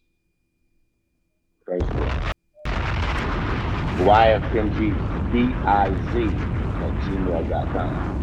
[1.67, 2.33] Facebook.
[3.99, 4.95] YFMG
[5.65, 5.91] at
[7.03, 8.19] gmail.com.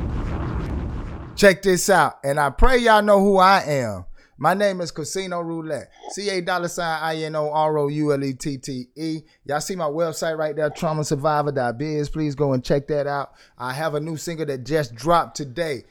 [1.37, 2.19] Check this out.
[2.25, 4.07] And I pray y'all know who I am.
[4.39, 5.91] My name is Casino Roulette.
[6.11, 9.21] C A dollar sign I N O R O U L E T T E.
[9.45, 12.11] Y'all see my website right there, traumasurvivor.biz.
[12.11, 13.33] Please go and check that out.
[13.57, 15.85] I have a new single that just dropped today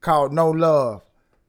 [0.00, 1.02] called No Love.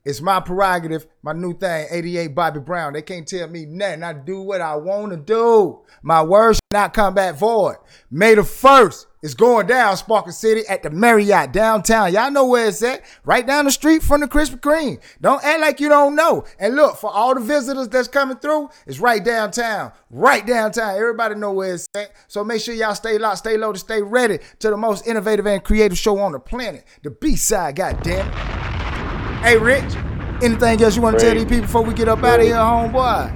[0.06, 2.91] It's my prerogative, my new thing, 88 Bobby Brown.
[2.91, 4.04] They can't tell me nothing.
[4.04, 5.80] I do what I want to do.
[6.01, 7.78] My words should not come back void.
[8.12, 12.12] May the 1st is going down, Sparkle City, at the Marriott downtown.
[12.12, 13.01] Y'all know where it's at.
[13.24, 14.99] Right down the street from the Krispy Kreme.
[15.22, 16.43] Don't act like you don't know.
[16.60, 19.93] And look, for all the visitors that's coming through, it's right downtown.
[20.10, 20.97] Right downtown.
[20.97, 22.12] Everybody know where it's at.
[22.28, 25.64] So make sure y'all stay locked, stay to stay ready to the most innovative and
[25.64, 26.84] creative show on the planet.
[27.04, 28.62] The B-side, goddamn.
[29.44, 29.84] Hey, Rich,
[30.41, 32.56] anything else you want to tell these people before we get up out of here,
[32.56, 33.30] homeboy?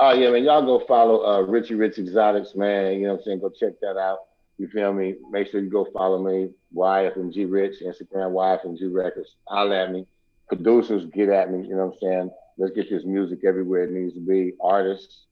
[0.00, 0.42] Oh yeah, man.
[0.42, 2.94] Y'all go follow uh Richie Rich Exotics, man.
[2.94, 3.38] You know what I'm saying?
[3.38, 4.18] Go check that out.
[4.58, 5.14] You feel me?
[5.30, 6.50] Make sure you go follow me.
[6.74, 9.36] YFMG Rich, Instagram, YFMG Records.
[9.46, 10.08] Holler at me.
[10.48, 11.64] Producers, get at me.
[11.64, 12.30] You know what I'm saying?
[12.58, 14.54] Let's get this music everywhere it needs to be.
[14.60, 15.26] Artists,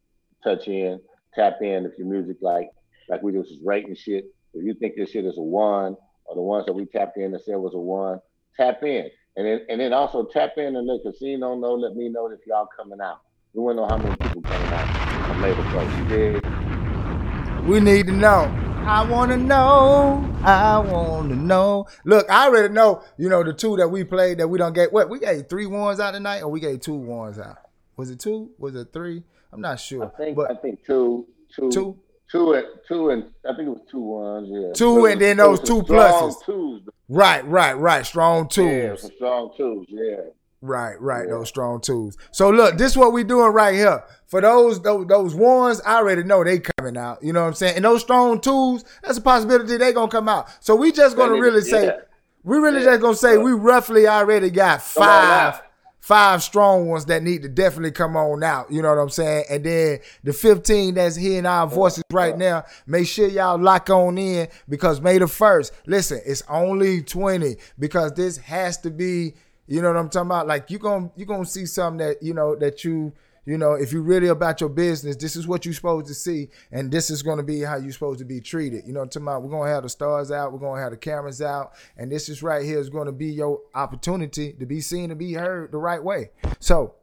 [0.44, 1.00] touch in,
[1.34, 2.70] tap in if your music like
[3.08, 4.26] like we do this rating shit.
[4.54, 5.96] If you think this shit is a one,
[6.26, 8.20] or the ones that we tapped in and said was a one,
[8.56, 9.10] tap in.
[9.36, 12.40] And then and then also tap in and let casino know, let me know if
[12.46, 13.20] y'all coming out.
[13.54, 15.98] We want to know how many people coming out on Labor First.
[15.98, 17.66] You dig?
[17.66, 18.50] We need to know.
[18.84, 20.28] I want to know.
[20.42, 21.86] I want to know.
[22.04, 24.92] Look, I already know, you know, the two that we played that we don't get.
[24.92, 25.08] What?
[25.08, 27.58] We gave three ones out tonight or we gave two ones out?
[27.96, 28.50] Was it two?
[28.58, 29.22] Was it three?
[29.52, 30.12] I'm not sure.
[30.12, 31.98] I think I think two, two, Two?
[32.30, 34.48] two and two and I think it was two ones.
[34.50, 36.34] Yeah, Two and then those two pluses.
[36.44, 36.82] Twos.
[37.12, 38.06] Right, right, right.
[38.06, 39.02] Strong tools.
[39.02, 39.86] Yeah, strong tools.
[39.90, 40.16] Yeah.
[40.62, 41.28] Right, right.
[41.28, 42.16] Those strong tools.
[42.30, 44.02] So look, this is what we doing right here.
[44.28, 47.22] For those, those those ones, I already know they coming out.
[47.22, 47.76] You know what I'm saying?
[47.76, 50.48] And those strong tools, that's a possibility they gonna come out.
[50.64, 51.96] So we just gonna really say, yeah.
[52.44, 55.60] we really just gonna say we roughly already got five.
[56.02, 58.70] Five strong ones that need to definitely come on out.
[58.70, 59.44] You know what I'm saying?
[59.48, 64.18] And then the 15 that's hearing our voices right now, make sure y'all lock on
[64.18, 65.72] in because May the first.
[65.86, 69.34] Listen, it's only 20 because this has to be.
[69.68, 70.48] You know what I'm talking about?
[70.48, 73.12] Like you're gonna you're gonna see something that you know that you
[73.44, 76.48] you know if you're really about your business, this is what you're supposed to see,
[76.70, 78.86] and this is gonna be how you're supposed to be treated.
[78.86, 79.42] You know about?
[79.42, 82.42] We're gonna have the stars out, we're gonna have the cameras out, and this is
[82.42, 86.02] right here is gonna be your opportunity to be seen and be heard the right
[86.02, 86.30] way.
[86.60, 86.94] So,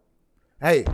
[0.61, 0.85] hey,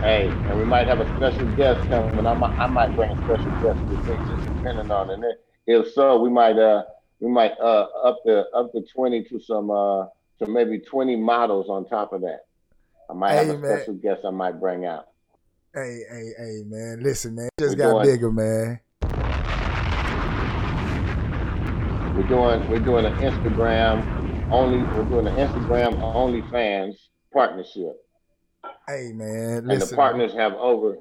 [0.00, 2.26] Hey, and we might have a special guest coming.
[2.26, 5.44] I might, I might bring a special guest with me, just depending on it.
[5.66, 6.84] If so, we might uh
[7.20, 10.06] we might uh up the up the twenty to some uh
[10.38, 12.46] to maybe twenty models on top of that.
[13.10, 13.76] I might have Hey, a man.
[13.78, 15.06] special guest I might bring out.
[15.74, 18.80] hey, hey, hey, man, listen, man, just We're got doing- bigger, man.
[22.16, 26.94] We're doing we're doing an Instagram only we're doing an Instagram OnlyFans
[27.32, 27.94] partnership.
[28.86, 30.96] Hey, man, and the partners have over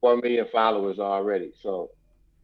[0.00, 1.52] four million followers already.
[1.60, 1.90] So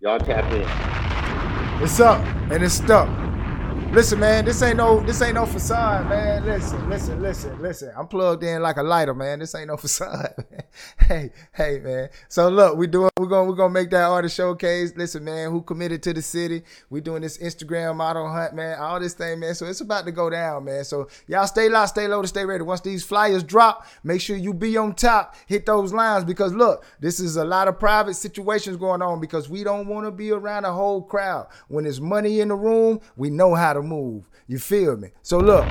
[0.01, 1.83] y'all tap in.
[1.85, 2.19] It's up
[2.51, 3.09] and it's stuck.
[3.95, 6.45] Listen, man, this ain't no this ain't no facade, man.
[6.45, 7.93] Listen, listen, listen, listen.
[7.97, 9.39] I'm plugged in like a lighter, man.
[9.39, 10.35] This ain't no facade.
[10.99, 12.09] hey, hey, man.
[12.29, 14.93] So look, we doing we're gonna we're gonna make that artist showcase.
[14.97, 16.65] Listen, man, who committed to the city?
[16.91, 18.81] We doing this Instagram model hunt, man.
[18.81, 19.55] All this thing, man.
[19.55, 20.83] So it's about to go down, man.
[20.83, 22.65] So y'all stay loud, stay low, to stay ready.
[22.65, 25.37] Once these flyers drop, make sure you be on top.
[25.47, 29.49] Hit those lines because look, this is a lot of private situations going on because
[29.49, 31.47] we don't want to be around a whole crowd.
[31.69, 34.29] When there's money in the room, we know how to move.
[34.47, 35.09] You feel me?
[35.23, 35.67] So look.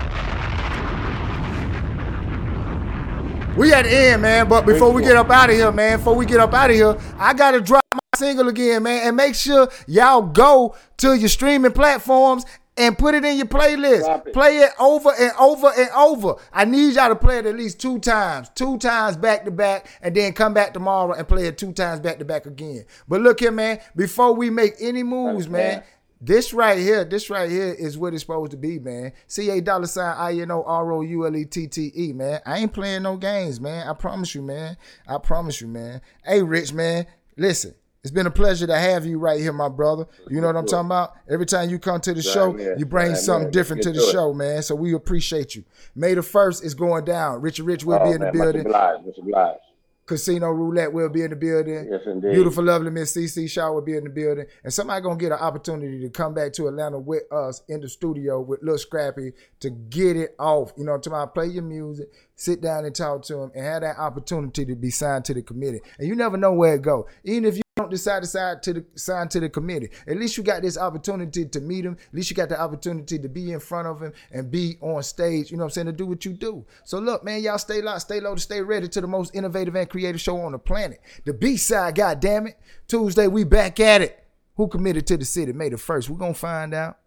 [3.55, 4.49] We at the end, man.
[4.49, 6.75] But before we get up out of here, man, before we get up out of
[6.75, 11.29] here, I gotta drop my single again, man, and make sure y'all go to your
[11.29, 12.45] streaming platforms
[12.75, 14.33] and put it in your playlist.
[14.33, 16.35] Play it over and over and over.
[16.51, 19.87] I need y'all to play it at least two times, two times back to back,
[20.01, 22.85] and then come back tomorrow and play it two times back to back again.
[23.07, 23.79] But look here, man.
[23.95, 25.83] Before we make any moves, man.
[26.25, 29.11] This right here, this right here is what it's supposed to be, man.
[29.27, 32.13] C A dollar sign I N O R O U L E T T E,
[32.13, 32.39] man.
[32.45, 33.85] I ain't playing no games, man.
[33.85, 34.77] I promise you, man.
[35.05, 35.99] I promise you, man.
[36.23, 37.07] Hey, Rich, man.
[37.35, 37.73] Listen,
[38.03, 40.05] it's been a pleasure to have you right here, my brother.
[40.29, 41.13] You know what I'm talking about?
[41.29, 42.75] Every time you come to the Right, show, man.
[42.79, 43.51] you bring Right, something man.
[43.51, 44.63] different to the to show, man.
[44.63, 45.65] So we appreciate you.
[45.93, 47.41] May the first is going down.
[47.41, 48.61] Richie Rich will Oh, be in the man, much building.
[48.67, 49.59] obliged, much obliged.
[50.05, 51.87] Casino Roulette will be in the building.
[51.89, 52.33] Yes, indeed.
[52.33, 54.45] Beautiful, lovely Miss CC Shaw will be in the building.
[54.63, 57.87] And somebody gonna get an opportunity to come back to Atlanta with us in the
[57.87, 59.31] studio with Lil Scrappy
[59.61, 60.73] to get it off.
[60.77, 63.81] You know, to my play your music, sit down and talk to him, and have
[63.81, 65.81] that opportunity to be signed to the committee.
[65.97, 67.07] And you never know where it go.
[67.23, 70.37] Even if you don't decide to sign to the sign to the committee, at least
[70.37, 71.97] you got this opportunity to meet him.
[72.09, 75.01] At least you got the opportunity to be in front of him and be on
[75.01, 75.49] stage.
[75.49, 75.87] You know what I'm saying?
[75.87, 76.65] To do what you do.
[76.83, 79.75] So look, man, y'all stay locked, stay low, to stay ready to the most innovative
[79.75, 81.01] and creative show on the planet.
[81.25, 82.59] The B side, God damn it.
[82.87, 84.23] Tuesday, we back at it.
[84.55, 85.51] Who committed to the city?
[85.51, 86.11] May the first.
[86.11, 86.99] We're gonna find out.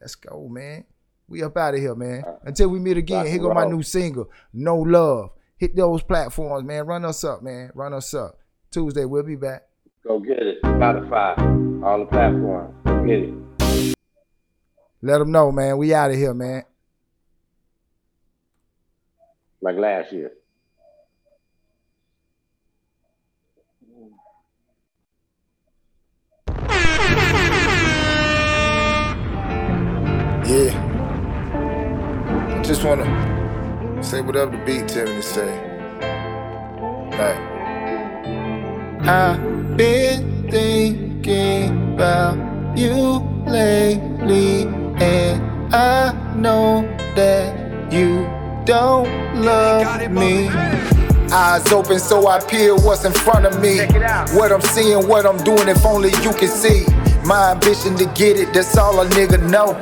[0.00, 0.84] Let's go, man.
[1.26, 2.22] We up out of here, man.
[2.44, 5.30] Until we meet again, here go my new single, No Love.
[5.56, 6.86] Hit those platforms, man.
[6.86, 7.72] Run us up, man.
[7.74, 8.38] Run us up.
[8.70, 9.62] Tuesday, we'll be back.
[10.06, 10.62] Go get it.
[10.62, 12.74] Spotify, all the platforms.
[12.84, 13.94] Go get it.
[15.00, 15.78] Let them know, man.
[15.78, 16.64] We out of here, man.
[19.62, 20.32] Like last year.
[30.46, 30.72] Yeah.
[32.58, 35.70] I just wanna say whatever the beat tell me to say.
[37.10, 37.38] Like,
[39.08, 44.62] I've been thinking about you lately,
[45.02, 46.82] and I know
[47.16, 48.26] that you
[48.64, 49.08] don't
[49.42, 50.48] love me.
[51.32, 53.78] Eyes open so I peer what's in front of me.
[54.38, 56.84] What I'm seeing, what I'm doing, if only you can see.
[57.24, 59.72] My ambition to get it, that's all a nigga know.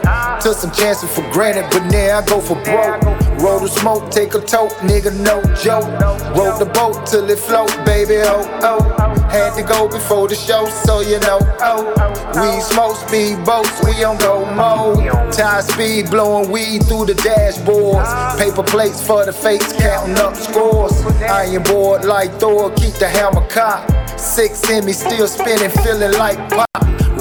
[0.40, 3.02] Took some chances for granted, but now I go for broke.
[3.42, 5.90] Roll the smoke, take a tote, nigga, no joke.
[6.36, 9.18] Rode the boat till it float, baby, oh, oh.
[9.28, 12.12] Had to go before the show, so you know, oh.
[12.38, 15.32] We smoke speed boats, we on go mode.
[15.32, 18.38] Tie speed, blowing weed through the dashboards.
[18.38, 20.92] Paper plates for the face, counting up scores.
[21.22, 24.20] Iron board like Thor, keep the hammer cocked.
[24.20, 26.68] Six in me, still spinning, feeling like pop.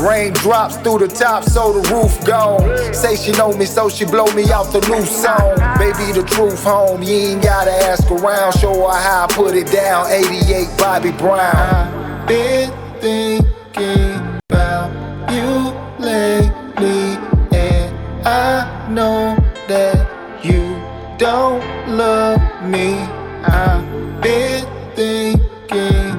[0.01, 2.93] Rain drops through the top, so the roof gone.
[2.93, 5.55] Say she know me, so she blow me out the new song.
[5.77, 8.53] Baby, the truth home, you ain't gotta ask around.
[8.53, 10.07] Show her how I put it down.
[10.07, 11.55] 88 Bobby Brown.
[11.55, 14.91] I've Been thinking about
[15.31, 17.17] you lately,
[17.55, 19.35] and I know
[19.67, 20.81] that you
[21.19, 22.95] don't love me.
[23.43, 24.65] I've been
[24.95, 26.10] thinking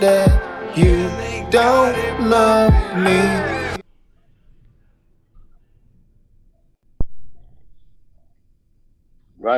[0.00, 1.10] that you
[1.50, 3.39] don't love me.